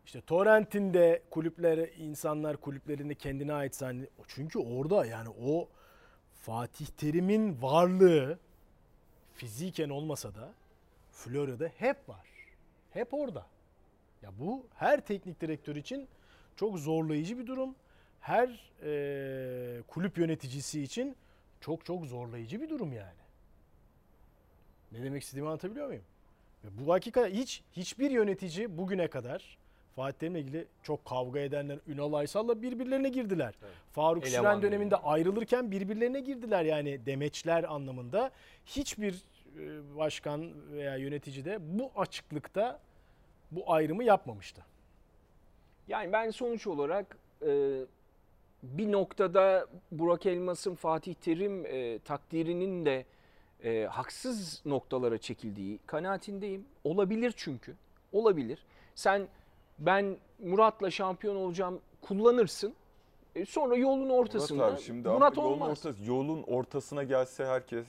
[0.06, 4.10] İşte Torrent'in de kulüpleri, insanlar kulüplerini kendine ait zannet.
[4.28, 5.68] Çünkü orada yani o
[6.40, 8.38] Fatih Terim'in varlığı
[9.34, 10.50] fiziken olmasa da
[11.12, 12.26] Florya'da hep var.
[12.90, 13.46] Hep orada.
[14.22, 16.08] Ya bu her teknik direktör için
[16.56, 17.74] çok zorlayıcı bir durum.
[18.24, 18.48] Her
[18.82, 21.16] eee, kulüp yöneticisi için
[21.60, 23.24] çok çok zorlayıcı bir durum yani.
[24.92, 26.02] Ne demek istediğimi anlatabiliyor muyum?
[26.64, 29.58] Ve bu hakika hiç hiçbir yönetici bugüne kadar
[29.96, 33.54] Fatih Terim'le ilgili çok kavga edenler Ünal Aysal'la birbirlerine girdiler.
[33.92, 38.30] Faruk Süren Eleman döneminde ayrılırken birbirlerine girdiler yani demeçler anlamında.
[38.66, 39.14] Hiçbir
[39.58, 42.80] e, başkan veya yönetici de bu açıklıkta
[43.50, 44.64] bu ayrımı yapmamıştı.
[45.88, 47.80] Yani ben sonuç olarak e,
[48.72, 53.04] bir noktada Burak Elmas'ın Fatih Terim e, takdirinin de
[53.64, 56.64] e, haksız noktalara çekildiği kanaatindeyim.
[56.84, 57.74] Olabilir çünkü.
[58.12, 58.58] Olabilir.
[58.94, 59.28] Sen
[59.78, 62.74] ben Murat'la şampiyon olacağım kullanırsın.
[63.34, 65.68] E, sonra yolun ortasında Murat abi şimdi Murat yolun, olmaz.
[65.70, 67.86] ortası, yolun ortasına gelse herkes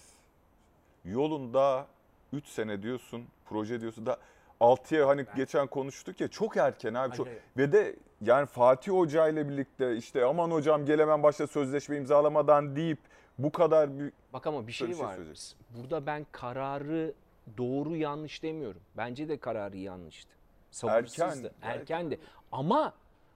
[1.06, 1.88] yolun daha
[2.34, 4.18] 3 sene diyorsun, proje diyorsun da
[4.66, 7.16] 6'ya hani geçen konuştuk ya çok erken abi.
[7.16, 7.40] Çok, Hayır.
[7.58, 13.00] ve de yani Fatih Hoca ile birlikte işte aman hocam gelemem başta sözleşme imzalamadan deyip
[13.38, 15.16] bu kadar büyük Bak ama bir şey, bir şey var.
[15.16, 15.58] söyleyeceksin.
[15.70, 17.14] Burada ben kararı
[17.58, 18.82] doğru yanlış demiyorum.
[18.98, 20.36] Bence de kararı yanlıştı.
[20.72, 21.54] Sabırsızdı.
[21.62, 22.20] Erken, Erkendi.
[22.52, 22.94] Ama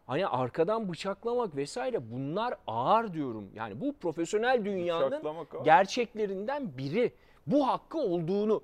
[0.08, 3.50] hani arkadan bıçaklamak vesaire bunlar ağır diyorum.
[3.56, 5.24] Yani bu profesyonel dünyanın
[5.64, 7.14] gerçeklerinden biri.
[7.48, 8.62] Bu hakkı olduğunu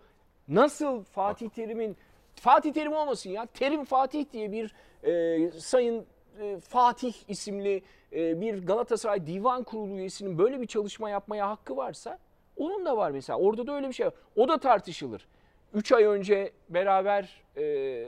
[0.47, 1.97] nasıl Fatih Terim'in
[2.35, 4.73] Fatih Terim olmasın ya Terim Fatih diye bir
[5.03, 6.05] e, sayın
[6.41, 7.83] e, Fatih isimli
[8.13, 12.19] e, bir Galatasaray Divan Kurulu üyesinin böyle bir çalışma yapmaya hakkı varsa
[12.57, 13.39] onun da var mesela.
[13.39, 14.13] Orada da öyle bir şey var.
[14.35, 15.27] O da tartışılır.
[15.73, 18.05] 3 ay önce beraber e,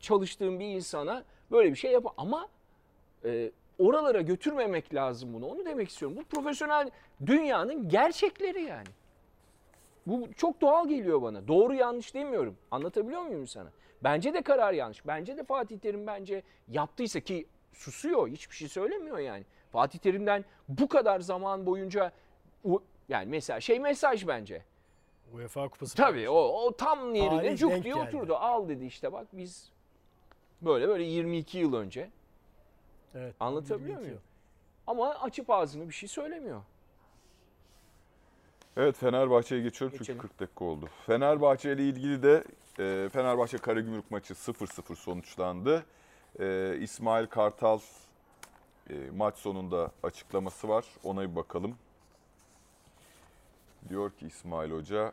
[0.00, 2.48] çalıştığım bir insana böyle bir şey yap ama
[3.24, 5.46] e, oralara götürmemek lazım bunu.
[5.46, 6.16] Onu demek istiyorum.
[6.20, 6.90] Bu profesyonel
[7.26, 8.88] dünyanın gerçekleri yani.
[10.10, 11.48] Bu çok doğal geliyor bana.
[11.48, 12.56] Doğru yanlış demiyorum.
[12.70, 13.68] Anlatabiliyor muyum sana?
[14.04, 15.06] Bence de karar yanlış.
[15.06, 18.28] Bence de Fatih Terim bence yaptıysa ki susuyor.
[18.28, 19.44] Hiçbir şey söylemiyor yani.
[19.72, 22.12] Fatih Terim'den bu kadar zaman boyunca
[23.08, 24.62] yani mesela şey mesaj bence.
[25.34, 25.96] UEFA Kupası.
[25.96, 28.16] Tabii o, o tam yerine Tarih cuk diye geldi.
[28.16, 28.36] oturdu.
[28.36, 29.72] Al dedi işte bak biz
[30.62, 32.10] böyle böyle 22 yıl önce.
[33.14, 33.34] Evet.
[33.40, 34.22] Anlatabiliyor 22 muyum?
[34.86, 36.62] Ama açıp ağzını bir şey söylemiyor.
[38.76, 40.20] Evet Fenerbahçe'ye geçiyorum çünkü Geçelim.
[40.20, 40.88] 40 dakika oldu.
[41.06, 42.44] Fenerbahçe ile ilgili de
[42.78, 45.84] e, Fenerbahçe Karagümrük maçı 0-0 sonuçlandı.
[46.40, 47.80] E, İsmail Kartal
[48.90, 50.84] e, maç sonunda açıklaması var.
[51.04, 51.76] Ona bir bakalım.
[53.88, 55.12] Diyor ki İsmail Hoca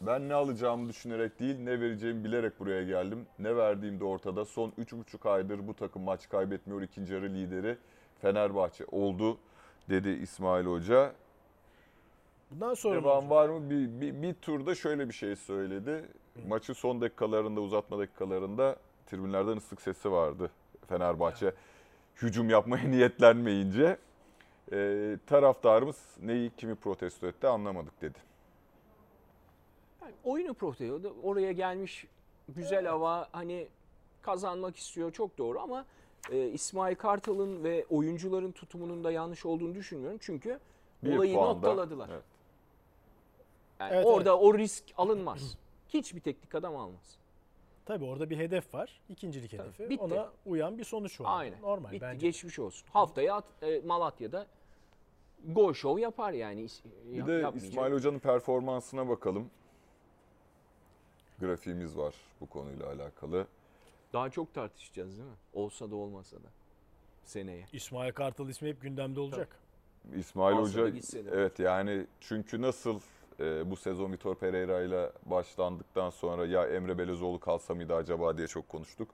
[0.00, 3.26] ben ne alacağımı düşünerek değil ne vereceğimi bilerek buraya geldim.
[3.38, 4.44] Ne verdiğim de ortada.
[4.44, 6.82] Son 3,5 aydır bu takım maç kaybetmiyor.
[6.82, 7.78] İkinci yarı lideri
[8.22, 9.38] Fenerbahçe oldu
[9.88, 11.12] dedi İsmail Hoca.
[12.50, 13.70] Bundan sonra Devam var mı?
[13.70, 16.04] Bir, bir, bir turda şöyle bir şey söyledi.
[16.48, 18.76] Maçın son dakikalarında, uzatma dakikalarında
[19.06, 20.50] tribünlerden ıslık sesi vardı.
[20.88, 21.52] Fenerbahçe
[22.22, 23.96] hücum yapmaya niyetlenmeyince
[24.72, 28.18] e, taraftarımız neyi kimi protesto etti anlamadık dedi.
[30.02, 32.06] Yani oyunu protesto oraya gelmiş
[32.48, 33.68] güzel hava hani
[34.22, 35.84] kazanmak istiyor çok doğru ama
[36.30, 40.18] e, İsmail Kartal'ın ve oyuncuların tutumunun da yanlış olduğunu düşünmüyorum.
[40.22, 40.58] Çünkü
[41.04, 42.08] Bir olayı puanda- noktaladılar.
[42.12, 42.24] Evet.
[43.80, 45.56] Yani Evet, orada o risk alınmaz.
[45.88, 47.18] Hiçbir teknik adam almaz.
[47.86, 49.00] Tabii orada bir hedef var.
[49.08, 49.90] İkincilik hedefi.
[49.90, 50.02] bitti.
[50.04, 51.26] Ona uyan bir sonuç var.
[51.40, 51.62] Aynen.
[51.62, 52.26] Normal Bitti, bence.
[52.26, 52.88] geçmiş olsun.
[52.92, 54.46] Haftaya at- e, Malatya'da
[55.48, 56.60] gol show yapar yani.
[56.64, 56.80] İs-
[57.12, 57.50] Bir de.
[57.56, 59.50] İsmail Hoca'nın performansına bakalım.
[61.40, 63.46] Grafiğimiz var bu konuyla alakalı.
[64.12, 65.36] Daha çok tartışacağız değil mi?
[65.54, 66.48] Olsa da olmasa da
[67.24, 67.66] seneye.
[67.72, 69.56] İsmail Kartal ismi hep gündemde olacak.
[70.16, 73.00] İsmail Alsa da Hoca evet yani çünkü nasıl
[73.40, 78.46] e, bu sezon Vitor Pereira ile başlandıktan sonra ya Emre Belezoğlu kalsa mıydı acaba diye
[78.46, 79.08] çok konuştuk.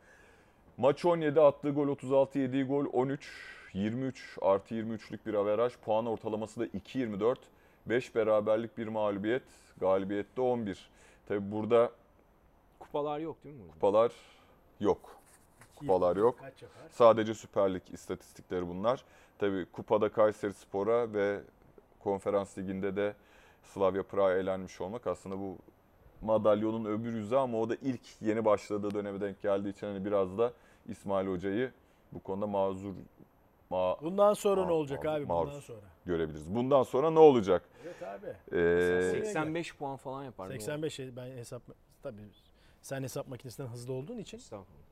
[0.76, 6.60] Maç 17 attığı gol 36 yediği gol 13 23 artı 23'lük bir averaj puan ortalaması
[6.60, 7.36] da 2.24
[7.86, 9.42] 5 beraberlik bir mağlubiyet
[9.80, 10.90] galibiyette 11.
[11.28, 11.90] Tabi burada
[12.78, 13.60] Kupalar yok değil mi?
[13.62, 13.74] burada?
[13.74, 14.12] kupalar
[14.80, 15.16] yok.
[15.76, 16.38] Kupalar yok.
[16.90, 19.04] Sadece Süper Lig istatistikleri bunlar.
[19.38, 21.40] Tabii kupada Kayseri Spor'a ve
[22.00, 23.14] Konferans Ligi'nde de
[23.66, 25.58] Slavia Prag'a elenmiş olmak aslında bu
[26.22, 30.38] madalyonun öbür yüzü ama o da ilk yeni başladığı döneme denk geldiği için hani biraz
[30.38, 30.52] da
[30.88, 31.72] İsmail Hoca'yı
[32.12, 32.94] bu konuda mazur
[33.70, 35.64] ma Bundan sonra Ma- ne olacak maruz- abi bundan maruz.
[35.64, 35.80] sonra?
[36.06, 36.54] görebiliriz.
[36.54, 37.62] Bundan sonra ne olacak?
[37.84, 38.56] Evet abi.
[38.58, 40.44] Ee, 85 puan falan yapar.
[40.44, 40.60] ne olur?
[40.60, 41.62] 85 ben hesap
[42.02, 42.20] tabii
[42.82, 44.86] sen hesap makinesinden hızlı olduğun için Estağfurullah.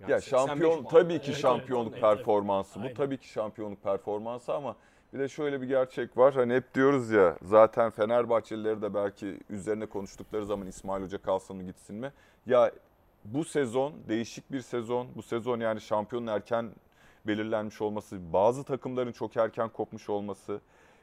[0.00, 2.16] Yani Ya 85 şampiyon tabii ki Evet, şampiyonluk evet, evet.
[2.16, 2.82] performansı bu.
[2.82, 2.94] Aynen.
[2.94, 4.76] Tabii ki şampiyonluk performansı ama
[5.14, 6.34] bir de şöyle bir gerçek var.
[6.34, 11.62] Hani hep diyoruz ya zaten Fenerbahçelileri de belki üzerine konuştukları zaman İsmail Hoca kalsın mı
[11.62, 12.12] gitsin mi?
[12.46, 12.72] Ya
[13.24, 15.08] bu sezon değişik bir sezon.
[15.16, 16.70] Bu sezon yani şampiyonun erken
[17.26, 20.60] belirlenmiş olması, bazı takımların çok erken kopmuş olması,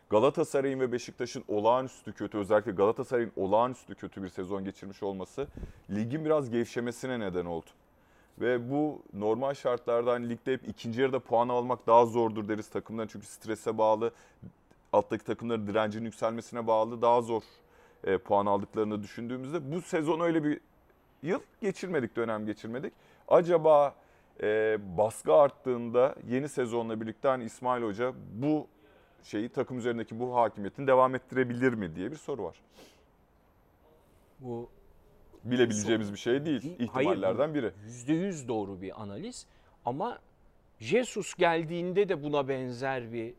[0.10, 5.48] Galatasaray'ın ve Beşiktaş'ın olağanüstü kötü, özellikle Galatasaray'ın olağanüstü kötü bir sezon geçirmiş olması
[5.90, 7.70] ligin biraz gevşemesine neden oldu.
[8.42, 13.08] Ve bu normal şartlarda hani ligde hep ikinci yarıda puan almak daha zordur deriz takımların.
[13.08, 14.12] Çünkü strese bağlı,
[14.94, 17.42] alttaki takımların direncinin yükselmesine bağlı daha zor
[18.04, 20.60] e, puan aldıklarını düşündüğümüzde bu sezon öyle bir
[21.24, 22.94] yıl geçirmedik, dönem geçirmedik.
[23.28, 23.96] Acaba
[24.42, 28.68] e, baskı arttığında yeni sezonla birlikte hani İsmail Hoca bu
[29.24, 32.62] şeyi takım üzerindeki bu hakimiyetini devam ettirebilir mi diye bir soru var.
[34.40, 34.70] Bu
[35.44, 36.80] Bilebileceğimiz bir şey değil.
[36.80, 37.72] İhtimallerden biri.
[37.88, 39.46] %100 doğru bir analiz
[39.86, 40.20] ama
[40.80, 43.34] Jesus geldiğinde de buna benzer bir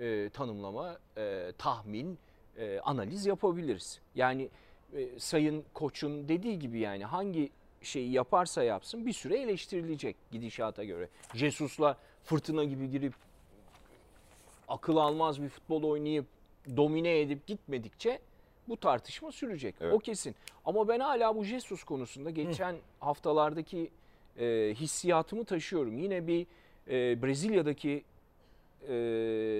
[0.00, 2.18] e, tanımlama, e, tahmin,
[2.56, 4.00] e, analiz yapabiliriz.
[4.14, 4.48] Yani
[4.92, 7.50] e, Sayın Koç'un dediği gibi yani hangi
[7.82, 11.08] şeyi yaparsa yapsın bir süre eleştirilecek gidişata göre.
[11.34, 13.14] Jesus'la fırtına gibi girip
[14.68, 16.26] akıl almaz bir futbol oynayıp
[16.76, 18.18] domine edip gitmedikçe
[18.70, 19.74] bu tartışma sürecek.
[19.80, 19.94] Evet.
[19.94, 20.34] O kesin.
[20.64, 23.90] Ama ben hala bu Jesus konusunda geçen haftalardaki
[24.38, 25.98] e, hissiyatımı taşıyorum.
[25.98, 26.46] Yine bir
[26.88, 28.04] e, Brezilya'daki
[28.82, 28.86] e,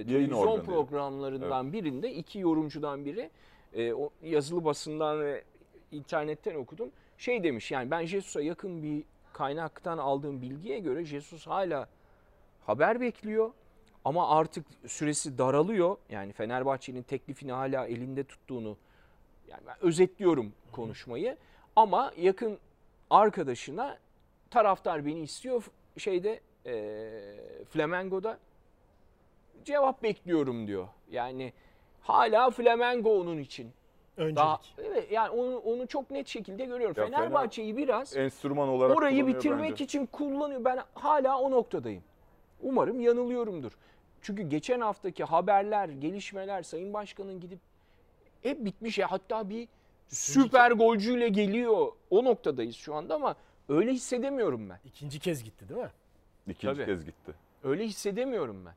[0.07, 3.31] televizyon programlarından birinde iki yorumcudan biri
[3.73, 5.45] e, o yazılı basından ve
[5.93, 6.91] internetten okudum.
[7.19, 11.89] Şey demiş yani ben Jesus'a yakın bir kaynaktan aldığım bilgiye göre Jesus hala
[12.67, 13.51] haber bekliyor.
[14.05, 15.97] Ama artık süresi daralıyor.
[16.11, 18.77] Yani Fenerbahçe'nin teklifini hala elinde tuttuğunu
[19.51, 21.37] yani ben özetliyorum konuşmayı.
[21.77, 22.59] Ama yakın
[23.11, 23.99] arkadaşına
[24.51, 26.75] taraftar beni istiyor şeyde e,
[27.71, 28.39] Flamengo'da
[29.65, 30.89] cevap bekliyorum diyor.
[31.11, 31.53] Yani
[32.01, 33.73] hala Flamengo onun için.
[34.17, 34.37] öncelik.
[34.37, 36.97] Daha evet yani onu onu çok net şekilde görüyorum.
[36.99, 39.85] Ya Fener- Fenerbahçe'yi biraz Enstrüman olarak orayı bitirmek bence.
[39.85, 40.65] için kullanıyor.
[40.65, 42.03] Ben hala o noktadayım.
[42.63, 43.73] Umarım yanılıyorumdur.
[44.23, 47.59] Çünkü geçen haftaki haberler, gelişmeler Sayın Başkan'ın gidip
[48.43, 49.11] hep bitmiş ya.
[49.11, 49.69] Hatta bir
[50.09, 51.87] süper golcüyle geliyor.
[52.11, 53.37] O noktadayız şu anda ama
[53.69, 54.79] öyle hissedemiyorum ben.
[54.85, 55.91] İkinci kez gitti değil mi?
[56.49, 56.87] İkinci Tabii.
[56.87, 57.33] kez gitti.
[57.65, 58.75] Öyle hissedemiyorum ben.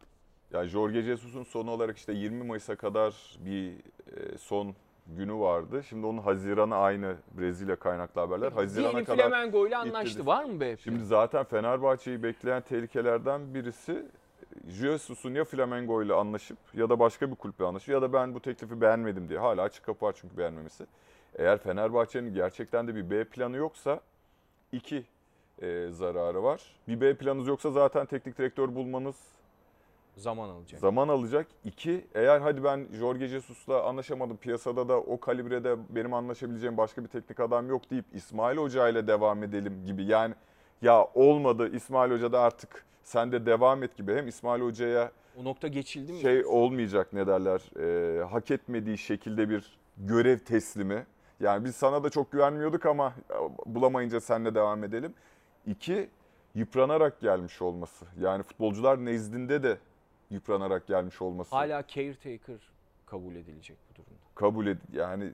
[0.58, 4.76] Yani Jorge Jesus'un sonu olarak işte 20 Mayıs'a kadar bir e, son
[5.08, 5.84] günü vardı.
[5.90, 8.52] Şimdi onun Haziran'a aynı Brezilya kaynaklı haberler.
[8.52, 9.30] Haziran'a Diyelim kadar.
[9.30, 10.10] Flamengo ile anlaştı.
[10.10, 10.28] ittiriz.
[10.28, 10.78] Var mı be?
[10.78, 14.06] Şimdi zaten Fenerbahçe'yi bekleyen tehlikelerden birisi
[14.68, 18.40] Jesus'un ya Flamengo ile anlaşıp ya da başka bir kulüple anlaşıp ya da ben bu
[18.40, 19.40] teklifi beğenmedim diye.
[19.40, 20.86] Hala açık kapı var çünkü beğenmemesi.
[21.36, 24.02] Eğer Fenerbahçe'nin gerçekten de bir B planı yoksa
[24.72, 25.06] iki
[25.62, 26.62] e, zararı var.
[26.88, 29.16] Bir B planınız yoksa zaten teknik direktör bulmanız
[30.18, 30.80] Zaman alacak.
[30.80, 31.48] Zaman alacak.
[31.66, 34.38] İki, eğer hadi ben Jorge Jesus'la anlaşamadım.
[34.38, 39.08] Piyasada da o kalibrede benim anlaşabileceğim başka bir teknik adam yok deyip İsmail Hoca ile
[39.08, 40.04] devam edelim gibi.
[40.04, 40.34] Yani
[40.84, 44.16] ya olmadı İsmail Hoca da artık sen de devam et gibi.
[44.16, 45.12] Hem İsmail Hoca'ya
[45.42, 46.20] o nokta geçildi mi?
[46.20, 51.06] şey olmayacak ne derler e, hak etmediği şekilde bir görev teslimi.
[51.40, 53.36] Yani biz sana da çok güvenmiyorduk ama e,
[53.76, 55.14] bulamayınca seninle devam edelim.
[55.66, 56.10] İki,
[56.56, 58.06] yıpranarak gelmiş olması.
[58.20, 59.78] Yani futbolcular nezdinde de
[60.30, 61.56] yıpranarak gelmiş olması.
[61.56, 62.60] Hala caretaker
[63.06, 64.24] kabul edilecek bu durumda.
[64.36, 65.34] Kabul ed yani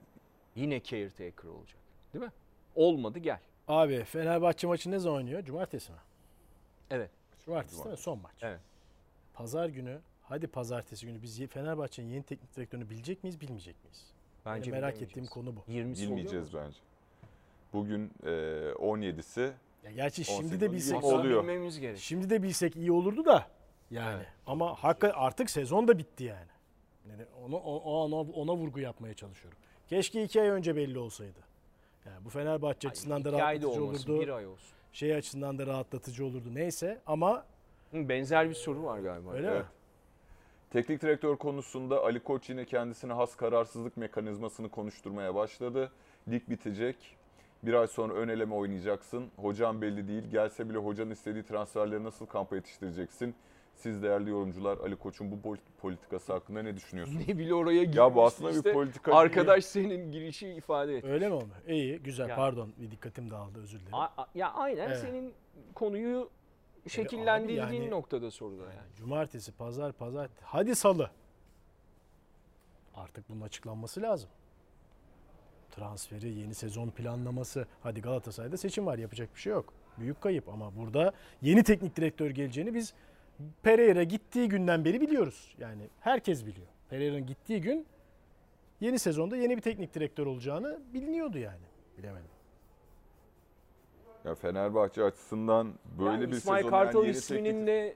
[0.56, 1.80] Yine caretaker olacak.
[2.14, 2.32] Değil mi?
[2.76, 3.40] Olmadı gel.
[3.70, 5.44] Abi Fenerbahçe maçı ne zaman oynuyor?
[5.44, 5.98] Cumartesi mi?
[6.92, 7.10] Evet.
[7.46, 7.98] Cumartesi değil mi?
[7.98, 8.34] Son maç.
[8.42, 8.60] Evet.
[9.34, 14.06] Pazar günü, hadi pazartesi günü biz Fenerbahçe'nin yeni teknik direktörünü bilecek miyiz, bilmeyecek miyiz?
[14.46, 15.60] Bence merak ettiğim konu bu.
[15.60, 16.60] 20'si oluyor bilmeyeceğiz mu?
[16.66, 16.78] bence.
[17.74, 19.52] Bugün e, 17'si
[19.84, 21.44] Ya gerçi 18 şimdi de bilsek oluyor.
[21.44, 21.98] Bilmemiz gerek.
[21.98, 23.48] Şimdi de bilsek iyi olurdu da
[23.92, 24.16] yani.
[24.16, 24.28] Evet.
[24.48, 26.50] Ama hakikaten artık sezon da bitti yani.
[27.10, 29.60] Yani onu ona, ona vurgu yapmaya çalışıyorum.
[29.88, 31.49] Keşke iki ay önce belli olsaydı.
[32.06, 34.22] Yani bu Fenerbahçe açısından da rahatlatıcı olmasın, olurdu.
[34.24, 34.70] bir ay olsun.
[34.94, 36.48] Şey açısından da rahatlatıcı olurdu.
[36.54, 37.46] Neyse ama
[37.94, 39.34] Benzer bir soru var galiba.
[39.34, 39.62] öyle Evet.
[39.62, 39.68] mi?
[40.72, 45.92] Teknik direktör konusunda Ali Koç yine kendisine has kararsızlık mekanizmasını konuşturmaya başladı.
[46.32, 46.96] Lig bitecek.
[47.64, 49.28] Bir ay sonra ön eleme oynayacaksın.
[49.38, 50.24] Hocam belli değil.
[50.32, 53.36] Gelse bile hocanın istediği transferleri nasıl kampa yetiştireceksin?
[53.80, 57.28] Siz değerli yorumcular Ali Koç'un bu pol- politikası hakkında ne düşünüyorsunuz?
[57.28, 57.98] Ne bile oraya girmiş.
[57.98, 58.70] Ya bu aslında işte.
[58.70, 59.22] bir politika değil.
[59.22, 61.04] Arkadaş senin girişi ifade et.
[61.06, 61.54] Öyle mi oldu?
[61.68, 62.30] İyi, güzel.
[62.30, 62.36] Ya.
[62.36, 63.94] Pardon, bir dikkatim dağıldı, özür dilerim.
[63.96, 65.00] A- a- ya aynen Evet.
[65.00, 65.34] senin
[65.76, 66.30] konuyu
[66.88, 68.96] şekillendirdiğin yani- noktada sorular yani.
[68.98, 71.12] Cumartesi, pazar, pazar, hadi salı.
[72.96, 74.30] Artık bunun açıklanması lazım.
[75.72, 77.68] Transferi, yeni sezon planlaması.
[77.84, 79.74] Hadi Galatasaray'da seçim var, yapacak bir şey yok.
[79.98, 82.94] Büyük kayıp ama burada yeni teknik direktör geleceğini biz
[83.64, 85.56] Pereira gittiği günden beri biliyoruz.
[85.58, 86.68] Yani herkes biliyor.
[86.90, 87.86] Pereira'nın gittiği gün
[88.80, 91.66] yeni sezonda yeni bir teknik direktör olacağını biliniyordu yani.
[91.98, 92.30] Bilemedim.
[94.26, 97.96] Ya Fenerbahçe açısından böyle Yani bir İsmail sezon Kartal yani isminin teknik- de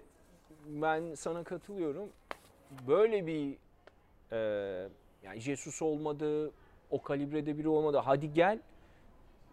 [0.68, 2.10] ben sana katılıyorum.
[2.88, 3.58] Böyle bir
[4.32, 4.38] e,
[5.24, 6.52] yani Jesus olmadı,
[6.90, 7.98] o kalibrede biri olmadı.
[7.98, 8.60] Hadi gel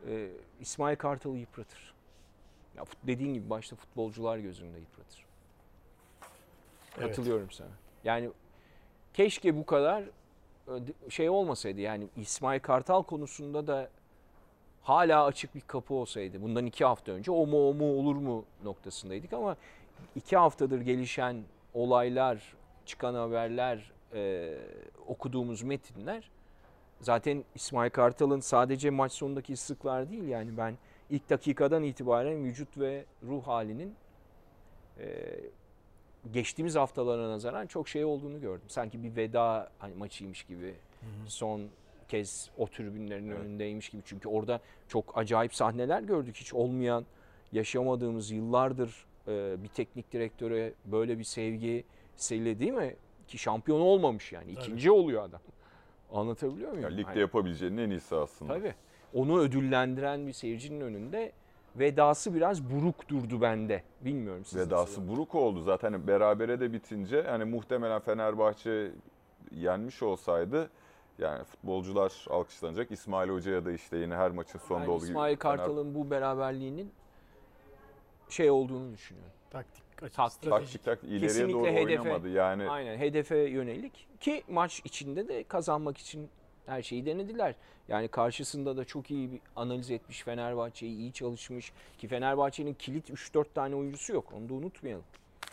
[0.09, 0.29] e,
[0.61, 1.95] İsmail Kartal'ı yıpratır.
[2.77, 5.30] Ya dediğin gibi başta futbolcular gözünde yıpratır.
[6.99, 7.09] Evet.
[7.09, 7.69] Katılıyorum sana.
[8.05, 8.31] Yani
[9.15, 10.03] keşke bu kadar
[10.69, 11.81] e, şey olmasaydı.
[11.81, 13.89] Yani İsmail Kartal konusunda da
[14.83, 16.43] hala açık bir kapı olsaydı.
[16.43, 19.57] Bundan iki hafta önce o mu o mu olur mu noktasındaydık ama
[20.17, 21.43] iki haftadır gelişen
[21.75, 22.55] olaylar,
[22.87, 24.55] çıkan haberler, e,
[25.07, 26.31] okuduğumuz metinler
[27.01, 30.79] zaten İsmail Kartal'ın sadece maç sonundaki ıslıklar değil yani ben
[31.11, 33.95] ilk dakikadan itibaren vücut ve ruh halinin
[34.99, 35.07] e,
[36.33, 38.67] geçtiğimiz haftalara nazaran çok şey olduğunu gördüm.
[38.69, 40.75] Sanki bir veda hani maçıymış gibi
[41.27, 41.63] son
[42.09, 43.39] kez o tribünlerin Evet.
[43.41, 44.03] önündeymiş gibi.
[44.05, 46.37] Çünkü orada çok acayip sahneler gördük.
[46.37, 47.05] Hiç olmayan,
[47.53, 51.85] yaşamadığımız yıllardır e, bir teknik direktöre böyle bir sevgi
[52.17, 52.95] sevgi değil mi?
[53.29, 54.55] Ki şampiyon olmamış yani.
[54.55, 54.65] Tabii.
[54.65, 55.41] ikinci oluyor adam.
[56.13, 56.83] Anlatabiliyor muyum?
[56.85, 58.55] Ya ligde Hani- yapabileceğinin en iyisi aslında.
[58.55, 58.75] Tabii.
[59.15, 61.33] Onu ödüllendiren bir seyircinin önünde
[61.77, 63.83] vedası biraz buruk durdu bende.
[64.01, 65.63] Bilmiyorum siz nasıl Vedası buruk oldu.
[65.63, 68.91] Zaten berabere de bitince hani muhtemelen Fenerbahçe
[69.53, 70.71] yenmiş olsaydı
[71.19, 72.91] yani futbolcular alkışlanacak.
[72.91, 75.11] İsmail Hoca'ya da işte yine her maçın sonunda Yani olduğu gibi.
[75.11, 76.93] İsmail Fener- Kartal'ın bu beraberliğinin
[78.29, 79.33] şey olduğunu düşünüyorum.
[79.51, 79.83] Taktik,
[80.15, 80.51] Taktik.
[80.51, 82.01] taktik tak ileriye Kesinlikle doğru hedefe.
[82.01, 82.29] oynamadı.
[82.29, 86.29] Yani Aynen hedefe yönelik ki maç içinde de kazanmak için
[86.71, 87.55] her şeyi denediler.
[87.89, 93.45] Yani karşısında da çok iyi bir analiz etmiş Fenerbahçe'yi iyi çalışmış ki Fenerbahçe'nin kilit 3-4
[93.55, 94.33] tane oyuncusu yok.
[94.37, 95.05] Onu da unutmayalım.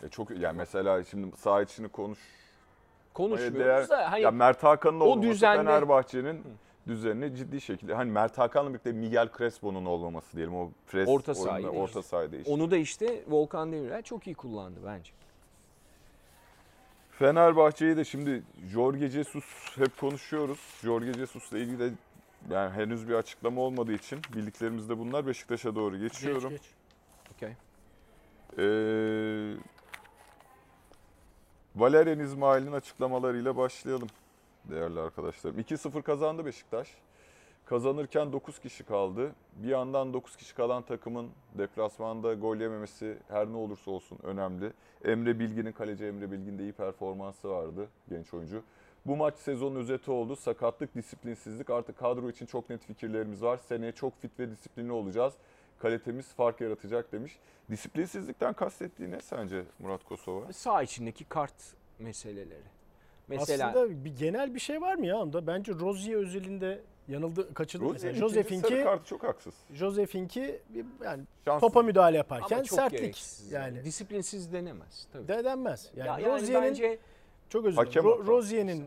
[0.02, 2.18] e, çok yani mesela şimdi saha içini konuş
[3.14, 6.42] Konuşmuyoruz değer- da hani ya Mert Hakan'ın olmaması düzende- Fenerbahçe'nin
[6.86, 11.68] düzenini ciddi şekilde hani Mert Hakan'la birlikte Miguel Crespo'nun olmaması diyelim o pres Orta sahayı
[11.68, 12.52] orta sahayı değişti.
[12.52, 15.12] onu da işte Volkan Demirel çok iyi kullandı bence.
[17.18, 18.42] Fenerbahçe'yi de şimdi
[18.72, 19.44] Jorge Jesus
[19.76, 20.58] hep konuşuyoruz.
[20.82, 21.90] Jorge Jesus'la ilgili de
[22.50, 25.26] yani henüz bir açıklama olmadığı için bildiklerimiz de bunlar.
[25.26, 26.50] Beşiktaş'a doğru geçiyorum.
[26.50, 26.70] Geç, geç.
[27.34, 27.52] Okey.
[28.58, 29.56] Ee,
[31.76, 34.08] Valerian İsmail'in açıklamalarıyla başlayalım
[34.64, 35.60] değerli arkadaşlarım.
[35.60, 36.88] 2-0 kazandı Beşiktaş.
[37.68, 39.32] Kazanırken 9 kişi kaldı.
[39.56, 44.72] Bir yandan 9 kişi kalan takımın deplasmanda gol yememesi her ne olursa olsun önemli.
[45.04, 48.62] Emre Bilgin'in kaleci Emre Bilgin'de iyi performansı vardı genç oyuncu.
[49.06, 50.36] Bu maç sezonun özeti oldu.
[50.36, 53.60] Sakatlık, disiplinsizlik artık kadro için çok net fikirlerimiz var.
[53.68, 55.34] Seneye çok fit ve disiplinli olacağız.
[55.78, 57.38] kalitemiz fark yaratacak demiş.
[57.70, 60.52] Disiplinsizlikten kastettiği ne sence Murat Kosova?
[60.52, 62.64] Sağ içindeki kart meseleleri.
[63.28, 65.46] Mesela Aslında bir genel bir şey var mı ya onda?
[65.46, 68.12] Bence Rozier özelinde yanıldı, kaçırdı mesela.
[68.12, 69.54] Sarı Joseph'inki kartı çok haksız.
[69.74, 70.60] Joseph'inki
[71.04, 71.60] yani Şanssız.
[71.60, 73.84] topa müdahale yaparken ama çok sertlik gereksiz yani.
[73.84, 75.28] Disiplinsiz denemez tabii.
[75.28, 75.90] De denmez.
[75.96, 76.98] Yani, Ya- yani bence
[77.48, 78.02] çok özür dilerim.
[78.04, 78.26] Ro-.
[78.26, 78.86] Rozier'in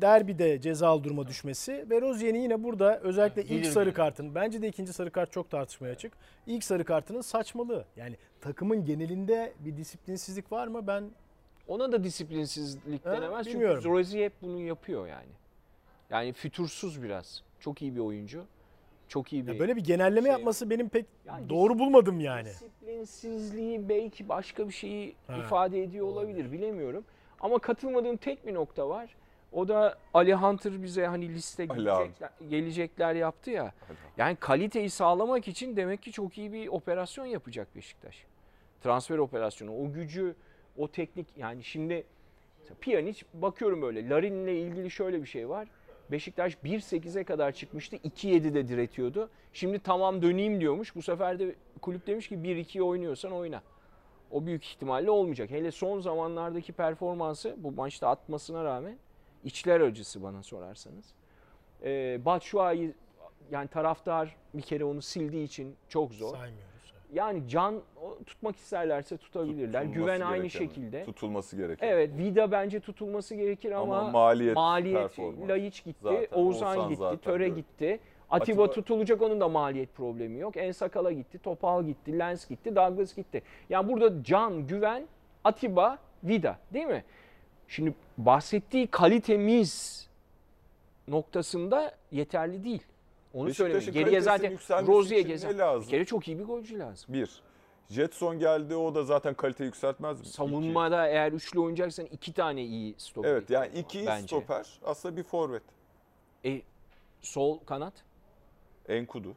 [0.00, 4.92] derbide cezalı duruma düşmesi ve Rozier'in yine burada özellikle ilk sarı kartın bence de ikinci
[4.92, 6.12] sarı kart çok tartışmaya açık.
[6.46, 7.84] İlk sarı kartının saçmalığı.
[7.96, 10.86] Yani takımın genelinde bir disiplinsizlik var mı?
[10.86, 11.04] Ben
[11.68, 13.46] ona da disiplinsizlik Ha, denemez.
[13.46, 13.80] bilmiyorum.
[13.82, 15.28] Çünkü Rozier hep bunu yapıyor yani.
[16.10, 17.42] Yani fütursuz biraz.
[17.62, 18.44] Çok iyi bir oyuncu.
[19.08, 19.52] Çok iyi bir...
[19.52, 22.48] ya böyle bir genelleme şey- yapması benim pek Yani doğru bulmadım yani.
[22.48, 25.36] Disiplinsizliği belki başka bir şeyi Ha.
[25.36, 27.04] ifade ediyor olabilir bilemiyorum.
[27.40, 29.16] Ama katılmadığım tek bir nokta var.
[29.52, 33.72] O da Ali Hunter bize hani liste gelecekler, gelecekler yaptı ya.
[34.16, 38.24] Yani kaliteyi sağlamak için demek ki çok iyi bir operasyon yapacak Beşiktaş.
[38.82, 39.76] Transfer operasyonu.
[39.76, 40.34] O gücü,
[40.76, 42.04] o teknik yani şimdi
[42.80, 45.68] Pjanic bakıyorum böyle Larin'le ilgili şöyle bir şey var.
[46.12, 47.96] Beşiktaş 1.8'e kadar çıkmıştı.
[47.96, 49.30] 2.7'de diretiyordu.
[49.52, 50.96] Şimdi tamam döneyim diyormuş.
[50.96, 53.62] Bu sefer de kulüp demiş ki 1-2'ye oynuyorsan oyna.
[54.30, 55.50] O büyük ihtimalle olmayacak.
[55.50, 58.98] Hele son zamanlardaki performansı bu maçta atmasına rağmen
[59.44, 61.14] içler acısı bana sorarsanız.
[61.82, 62.94] Ee, Batshuayi
[63.50, 66.36] yani taraftar bir kere onu sildiği için çok zor.
[66.36, 66.71] Saymıyoruz.
[67.12, 67.80] Yani can
[68.26, 69.82] tutmak isterlerse tutabilirler.
[69.82, 71.04] Tutulması Güven aynı gereken, şekilde.
[71.04, 71.88] Tutulması gereken.
[71.88, 75.18] Evet Vida bence tutulması gerekir ama, Ama maliyet, maliyet.
[75.48, 77.54] Laiç gitti, Zaten, Oğuzhan, Oğuzhan gitti, Töre böyle.
[77.54, 78.00] gitti.
[78.30, 80.56] Atiba, Atiba- tutulacak onun da maliyet problemi yok.
[80.56, 83.42] Ensakala gitti, Topal gitti, Lens gitti, Douglas gitti.
[83.70, 85.06] Yani burada Can, Güven,
[85.44, 87.04] Atiba, Vida değil mi?
[87.68, 90.02] Şimdi bahsettiği kalitemiz
[91.08, 92.82] noktasında yeterli değil.
[93.34, 93.92] Onu söyleyeyim.
[93.92, 94.58] Geriye zaten
[95.22, 95.52] gezer.
[95.52, 95.86] ne lazım?
[95.86, 97.14] Bir kere çok iyi bir golcü lazım.
[97.14, 97.42] Bir.
[97.88, 100.22] Jetson geldi o da zaten kalite yükseltmez mi?
[100.22, 100.32] İki.
[100.32, 103.28] Savunmada eğer üçlü oynayacaksan iki tane iyi stoper.
[103.28, 104.26] Evet yani iki bence.
[104.26, 105.62] stoper aslında bir forvet.
[106.44, 106.62] E,
[107.22, 107.92] sol kanat.
[108.88, 109.34] Enkudu.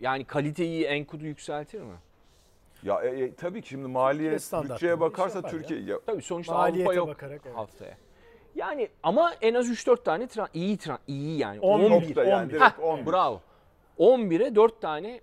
[0.00, 1.96] Yani kaliteyi Enkudu yükseltir mi?
[2.82, 5.48] Ya e, e, tabii ki şimdi maliyet, standartları bütçeye iş bakarsa ya.
[5.48, 6.00] Türkiye ya.
[6.06, 7.56] Tabii sonuçta Maliyete Avrupa yok bakarak, evet.
[7.56, 7.96] haftaya.
[8.58, 11.60] Yani ama en az 3-4 tane tra- iyi tra- iyi yani.
[11.60, 12.08] 11, 11.
[12.08, 12.54] nokta yani 11.
[12.54, 13.06] direkt Heh, 11.
[13.12, 13.40] Bravo.
[13.98, 15.20] 11'e 4 tane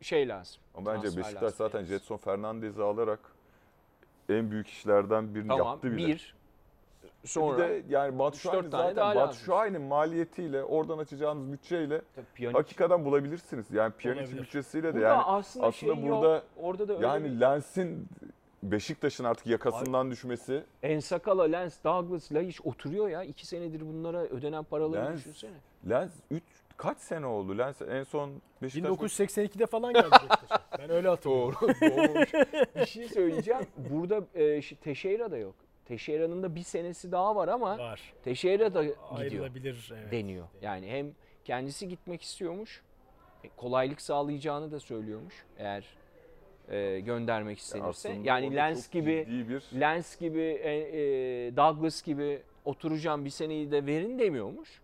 [0.00, 0.62] şey lazım.
[0.74, 1.84] Ama bence Transfer Beşiktaş lazım zaten.
[1.84, 3.20] Jetson Fernandez'i alarak
[4.28, 5.66] en büyük işlerden birini Tamam.
[5.66, 6.06] yaptı bile.
[6.06, 6.36] Bir.
[7.24, 9.28] Sonra bir de yani Batu üç, dört tane daha zaten lazım.
[9.28, 12.58] Batu Şahin'in maliyetiyle oradan açacağınız bütçeyle Tabii Pjanic.
[12.58, 13.66] hakikaten bulabilirsiniz.
[13.70, 14.42] Yani Pjanic'in Olabilir.
[14.42, 16.42] bütçesiyle de Burada yani aslında, aslında şey burada yok.
[16.56, 18.08] Orada da öyle yani Lens'in
[18.62, 23.22] Beşiktaş'ın artık yakasından düşmesi Ensakala, Lens, Douglas, Laiç oturuyor ya.
[23.22, 25.56] İki senedir bunlara ödenen paraları Lens- düşünsene.
[25.88, 26.42] Lens 3
[26.76, 27.58] kaç sene oldu?
[27.58, 28.30] Lens en son
[28.62, 30.66] Beşiktaş 1982'de falan geldi Beşiktaş'a.
[30.78, 31.56] Ben öyle hatırlıyorum.
[32.76, 33.66] bir şey söyleyeceğim.
[33.76, 35.54] Burada e, Teixeira da yok.
[35.84, 38.12] Teixeira'nın da bir senesi daha var ama Var.
[38.24, 39.92] Teixeira da gidiyor Ayrılabilir.
[40.00, 40.12] Evet.
[40.12, 40.46] deniyor.
[40.62, 41.12] Yani hem
[41.44, 42.82] kendisi gitmek istiyormuş,
[43.44, 45.84] e, kolaylık sağlayacağını da söylüyormuş eğer
[46.68, 47.88] e, göndermek istenirse.
[47.88, 53.86] aslında Yani Lens gibi bir Lens gibi, e, e, Douglas gibi oturacağım bir seneyi de
[53.86, 54.80] verin demiyormuş.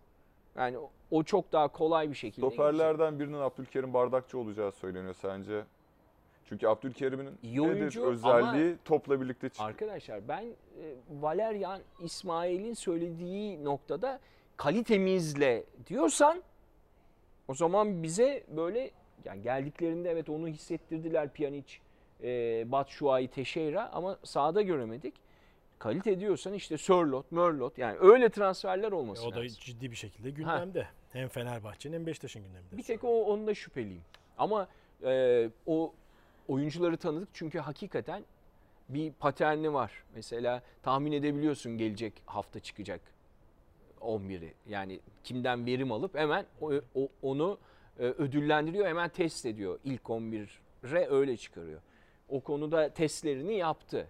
[0.57, 2.45] Yani o, o çok daha kolay bir şekilde.
[2.45, 5.63] stoperlerden birinin Abdülkerim Bardakçı olacağı söyleniyor sence?
[6.45, 10.45] Çünkü Abdülkerim'in nedir özelliği topla birlikte çık- Arkadaşlar ben e,
[11.21, 14.19] Valerian İsmail'in söylediği noktada
[14.57, 16.43] kalitemizle diyorsan
[17.47, 18.91] o zaman bize böyle
[19.25, 21.73] yani geldiklerinde evet onu hissettirdiler Pjanic,
[22.23, 25.13] e, Batshuayi, Teixeira ama sahada göremedik.
[25.79, 29.57] Kalite diyorsan işte Sörlot, Mörlot yani öyle transferler E, olması O da lazım.
[29.61, 30.87] ciddi bir şekilde gündemde.
[31.13, 32.77] Hem Fenerbahçe'nin hem Beşiktaş'ın gündeminde.
[32.77, 34.01] Bir tek o onda şüpheliyim.
[34.37, 34.67] Ama
[35.03, 35.93] e, o
[36.47, 38.23] oyuncuları tanıdık çünkü hakikaten
[38.89, 39.91] bir paterni var.
[40.15, 43.01] Mesela tahmin edebiliyorsun gelecek hafta çıkacak
[44.01, 44.53] 11'i.
[44.69, 47.57] Yani kimden verim alıp hemen o, o- onu
[47.97, 49.79] ödüllendiriyor, hemen test ediyor.
[49.83, 51.81] İlk 11'e öyle çıkarıyor.
[52.29, 54.07] O konuda testlerini yaptı.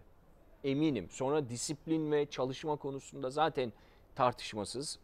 [0.63, 1.09] Eminim.
[1.09, 3.73] Sonra disiplin ve çalışma konusunda zaten
[4.15, 4.99] tartışmasız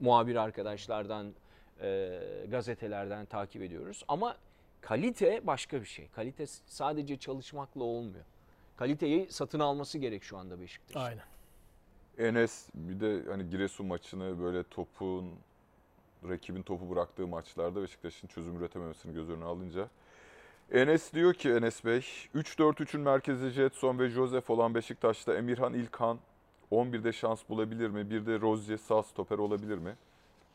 [0.00, 1.34] muhabir arkadaşlardan,
[1.80, 4.04] e, gazetelerden takip ediyoruz.
[4.08, 4.36] Ama
[4.80, 6.08] kalite başka bir şey.
[6.08, 8.24] Kalite sadece çalışmakla olmuyor.
[8.76, 10.96] Kaliteyi satın alması gerek şu anda Beşiktaş.
[10.96, 11.24] Aynen.
[12.18, 15.30] Enes bir de hani Giresun maçını böyle topun
[16.28, 19.88] rakibin topu bıraktığı maçlarda Beşiktaş'ın çözüm üretememesini göz önüne alınca
[20.72, 21.98] Enes diyor ki Enes Bey
[22.34, 26.18] 3-4-3'ün merkezi Jetson ve Josef olan Beşiktaş'ta Emirhan İlkan
[26.72, 28.10] 11'de şans bulabilir mi?
[28.10, 29.96] Bir de Rozier sağ stoper olabilir mi?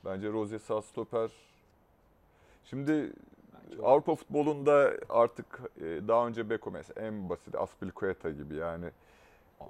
[0.05, 1.32] Bence Rozier sağ stoper
[2.66, 3.14] Şimdi
[3.74, 8.86] Bence Avrupa futbolunda artık e, daha önce Beko mesela en basit Aspilicueta gibi yani.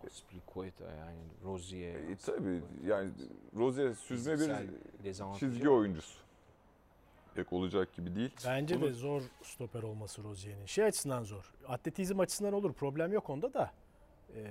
[0.08, 1.96] Aspilicueta yani Rozier.
[1.96, 3.12] E, tabii yani
[3.56, 6.20] Rose süzme bir çizgi oyuncusu.
[7.36, 8.32] Pek olacak gibi değil.
[8.46, 10.66] Bence Bunu- de zor stoper olması Rozier'in.
[10.66, 11.54] Şey açısından zor.
[11.68, 12.74] Atletizm açısından olur.
[12.74, 13.72] Problem yok onda da.
[14.36, 14.44] Ee,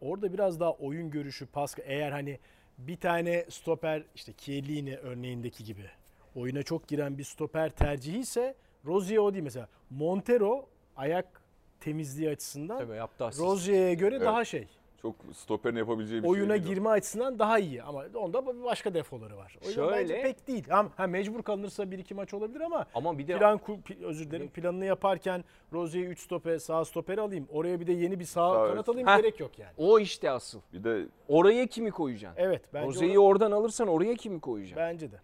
[0.00, 2.38] orada biraz daha oyun görüşü, pas eğer hani
[2.78, 5.90] bir tane stoper işte Chiellini örneğindeki gibi
[6.34, 8.54] oyuna çok giren bir stoper tercihi ise
[8.84, 9.68] Rozier o değil mesela.
[9.90, 11.42] Montero ayak
[11.90, 13.42] temizliği açısından Tabii yaptı asist.
[13.42, 14.26] Rozier'e göre Evet.
[14.26, 14.66] daha şey.
[15.02, 16.72] Çok stoperin yapabileceği bir Oyuna şey değil.
[16.72, 16.74] o.
[16.74, 19.58] girme açısından daha iyi ama onda başka defoları var.
[19.64, 20.68] O yüzden bence Şöyle- pek değil.
[20.68, 23.60] Ha, ha mecbur kalınırsa bir iki maç olabilir ama Ama bir de plan
[24.04, 27.46] özür dilerim planını yaparken Rozier'i 3 stoper sağ stoper alayım.
[27.52, 29.16] Oraya bir de yeni bir sağ Sağ kanat alayım Heh.
[29.16, 29.72] gerek yok yani.
[29.76, 30.60] o işte asıl.
[30.72, 32.42] Bir de Oraya kimi koyacaksın?
[32.42, 34.78] Evet Rozier'i ona- oradan alırsan oraya kimi koyacaksın?
[34.78, 35.16] bence de.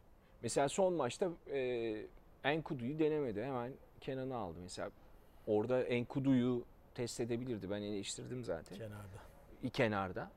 [0.42, 1.94] Mesela son maçta e,
[2.44, 3.42] Enkudu'yu denemedi.
[3.42, 4.58] Hemen Kenan'ı aldı.
[4.62, 4.90] Mesela
[5.47, 6.64] orada Enkudu'yu
[6.95, 7.70] test edebilirdi.
[7.70, 8.78] Ben eleştirdim zaten.
[8.78, 9.18] Kenarda.
[9.62, 10.30] Bir kenarda.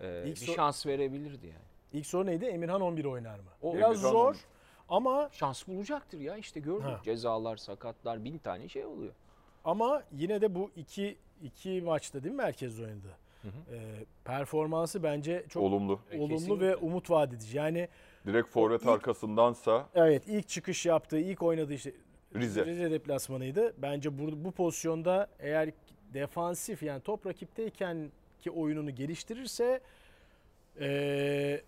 [0.00, 1.64] E, İlk bir so- şans verebilirdi yani.
[1.92, 2.44] İlk soru neydi?
[2.44, 3.44] Emirhan 11 oynar mı?
[3.62, 4.38] O Biraz Emirhan zor 11.
[4.88, 6.84] ama Şans bulacaktır ya işte gördük.
[6.86, 7.00] Ha.
[7.04, 9.12] Cezalar, sakatlar, bin tane şey oluyor.
[9.64, 13.16] ama yine de bu iki iki maçta değil mi merkezde oynadı?
[13.44, 16.00] Ee, performansı bence çok olumlu.
[16.10, 16.66] E, olumlu kesinlikle.
[16.66, 17.56] ve umut vaat edici.
[17.56, 17.88] Yani
[18.26, 21.92] Direkt forvet ilk- arkasındansa Evet ilk çıkış yaptığı, ilk oynadığı işte
[22.34, 22.66] Rize.
[22.66, 23.74] Rize deplasmanıydı.
[23.82, 25.70] Bence bu, bu pozisyonda eğer
[26.14, 28.10] defansif yani top rakipteyken
[28.40, 29.80] ki oyununu geliştirirse
[30.80, 31.62] eee,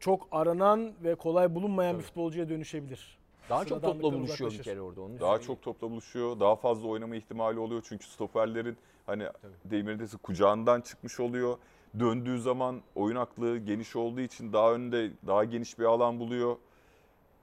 [0.00, 2.06] çok aranan ve kolay bulunmayan bir Tabii.
[2.06, 3.18] futbolcuya dönüşebilir.
[3.50, 5.00] Daha çok topla buluşuyor bir kere orada.
[5.00, 5.46] Onu daha söyleyeyim.
[5.46, 6.40] çok topla buluşuyor.
[6.40, 7.82] Daha fazla oynama ihtimali oluyor.
[7.88, 9.24] Çünkü stoperlerin hani
[9.64, 11.58] Demir'desi kucağından çıkmış oluyor.
[11.98, 16.56] Döndüğü zaman oyun aklı geniş olduğu için daha önde daha geniş bir alan buluyor.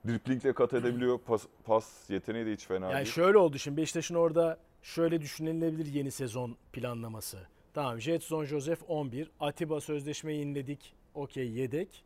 [0.08, 1.18] Driplingle kat edebiliyor.
[1.18, 3.06] Pas, pas yeteneği de hiç fena Yani değil.
[3.06, 7.38] şöyle oldu şimdi Beşiktaş'ın orada şöyle düşünülebilir yeni sezon planlaması.
[7.74, 9.30] Tamam Jetson Joseph 11.
[9.40, 10.94] Atiba sözleşme yeniledik.
[11.14, 12.04] Okey yedek.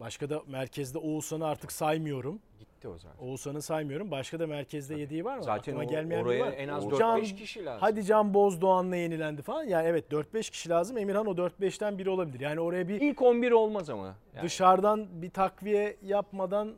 [0.00, 2.38] Başka da merkezde Oğuzhan'ı artık saymıyorum.
[2.58, 3.26] Gitti o zaten.
[3.26, 4.10] Oğuzhan'ı saymıyorum.
[4.10, 5.42] Başka da merkezde yediği var mı?
[5.44, 6.52] Zaten Aklıma o- gelmeyen biri oraya var.
[6.56, 7.80] en az Can- 4-5 kişi lazım.
[7.80, 9.64] Hadi Can Bozdoğan'la yenilendi falan.
[9.64, 10.98] Yani evet 4-5 kişi lazım.
[10.98, 12.40] Emirhan o 4-5'ten biri olabilir.
[12.40, 14.14] Yani oraya bir İlk 11 olmaz ama.
[14.36, 14.44] Yani.
[14.44, 16.72] dışarıdan bir takviye yapmadan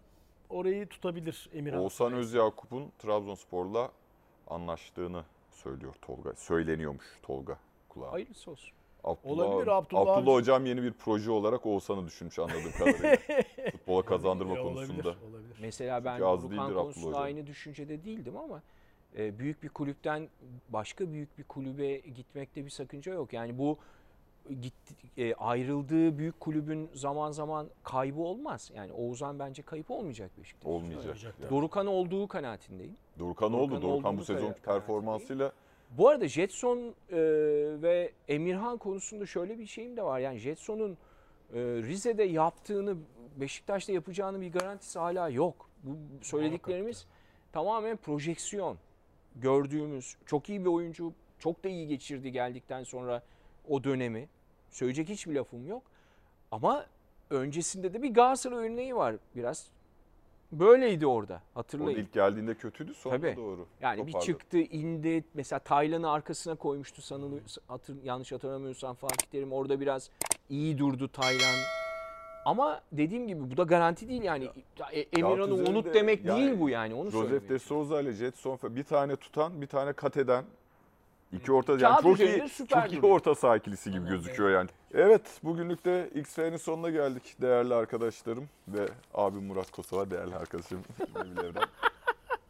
[0.53, 1.81] orayı tutabilir Emirhan.
[1.81, 3.91] Oğuzhan Özyakup'un Trabzonspor'la
[4.51, 6.33] anlaştığını söylüyor Tolga.
[6.37, 8.13] Söyleniyormuş Tolga kulağa.
[8.13, 8.71] Hayırlısı olsun.
[9.05, 10.31] Abdullah, Olabilir, Abdullah Abdullah, abi.
[10.31, 13.17] hocam yeni bir proje olarak Oğuzhan'ı düşünmüş anladığım kadarıyla.
[13.73, 15.09] Futbola kazandırma E, konusunda.
[15.09, 15.57] Olabilir, olabilir.
[15.61, 17.19] Mesela ben Burkan konusunda Hoca.
[17.21, 18.63] aynı düşüncede değildim ama
[19.19, 20.29] e, büyük bir kulüpten
[20.69, 23.33] başka büyük bir kulübe gitmekte bir sakınca yok.
[23.33, 23.79] Yani bu
[24.61, 28.71] gitti, e, ayrıldığı büyük kulübün zaman zaman kaybı olmaz.
[28.75, 30.67] Yani Oğuzhan bence kayıp olmayacak Beşiktaş.
[30.73, 31.17] Olmayacak.
[31.41, 31.51] Tabii.
[31.51, 32.97] Dorukan olduğu kanaatindeyim.
[33.19, 33.71] Dorukhan oldu.
[33.71, 35.53] Dorukhan Dorukhan olduğunu bu sezonki kanaat- performansıyla
[35.91, 37.17] Bu arada Jetson e,
[37.83, 40.19] ve Emirhan konusunda şöyle bir şeyim de var.
[40.21, 40.97] Yani Jetson'un e,
[41.61, 42.97] Rize'de yaptığını
[43.37, 45.69] Beşiktaş'ta yapacağını bir garantisi hala yok.
[45.83, 47.07] Bu söylediklerimiz
[47.53, 48.79] tamamen projeksiyon.
[49.37, 53.23] Gördüğümüz çok iyi bir oyuncu, çok da iyi geçirdi geldikten sonra
[53.69, 54.29] o dönemi.
[54.71, 55.83] Söyleyecek hiçbir lafım yok.
[56.51, 56.87] Ama
[57.31, 59.15] öncesinde de bir Galatasaray örneği var.
[59.37, 59.67] Biraz
[60.53, 61.43] böyleydi orada.
[61.55, 61.99] o Hatırlayın.
[61.99, 63.37] ilk geldiğinde kötüydü sonra Tabii.
[63.37, 63.67] doğru.
[63.81, 64.27] Yani bir toparladı.
[64.27, 65.25] çıktı, indi.
[65.35, 67.41] Mesela Taylan'ı arkasına koymuştu sanılıyor.
[67.69, 70.11] Hatır, yanlış hatırlamıyorsam Fatih Terim orada biraz
[70.51, 71.55] iyi durdu Taylan.
[72.45, 74.49] Ama dediğim gibi bu da garanti değil yani.
[74.93, 76.95] E- Emirhan'ı unut demek yani değil bu yani.
[76.95, 80.45] Onu Joseph de Souza ile Jetson bir tane tutan, bir tane kat eden
[81.33, 83.15] iki orta yani Kağıt çok üzerinde iyi, süper çok iyi duruyor.
[83.15, 84.69] orta saha ikilisi gibi gözüküyor yani.
[84.95, 90.81] Evet, bugünlük de XF'nin sonuna geldik değerli arkadaşlarım ve abim Murat Kosova değerli arkadaşım
[91.21, 91.65] Emil Evren.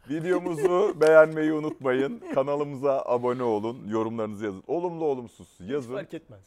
[0.09, 2.21] Videomuzu beğenmeyi unutmayın.
[2.33, 3.87] Kanalımıza abone olun.
[3.87, 4.63] Yorumlarınızı yazın.
[4.67, 5.93] Olumlu olumsuz yazın.
[5.93, 6.39] Fark etmez.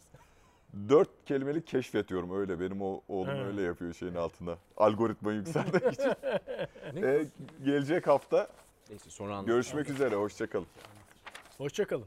[0.88, 2.60] Dört kelimelik keşfediyorum öyle.
[2.60, 4.54] Benim o oğlum öyle yapıyor şeyin altına.
[4.76, 6.12] Algoritma yükseldiği için.
[7.04, 7.26] Ee,
[7.64, 8.48] gelecek hafta
[8.90, 9.54] Neyse sonra anlatırım.
[9.56, 10.14] görüşmek üzere.
[10.14, 10.66] Hoşçakalın.
[11.58, 12.06] Hoşçakalın.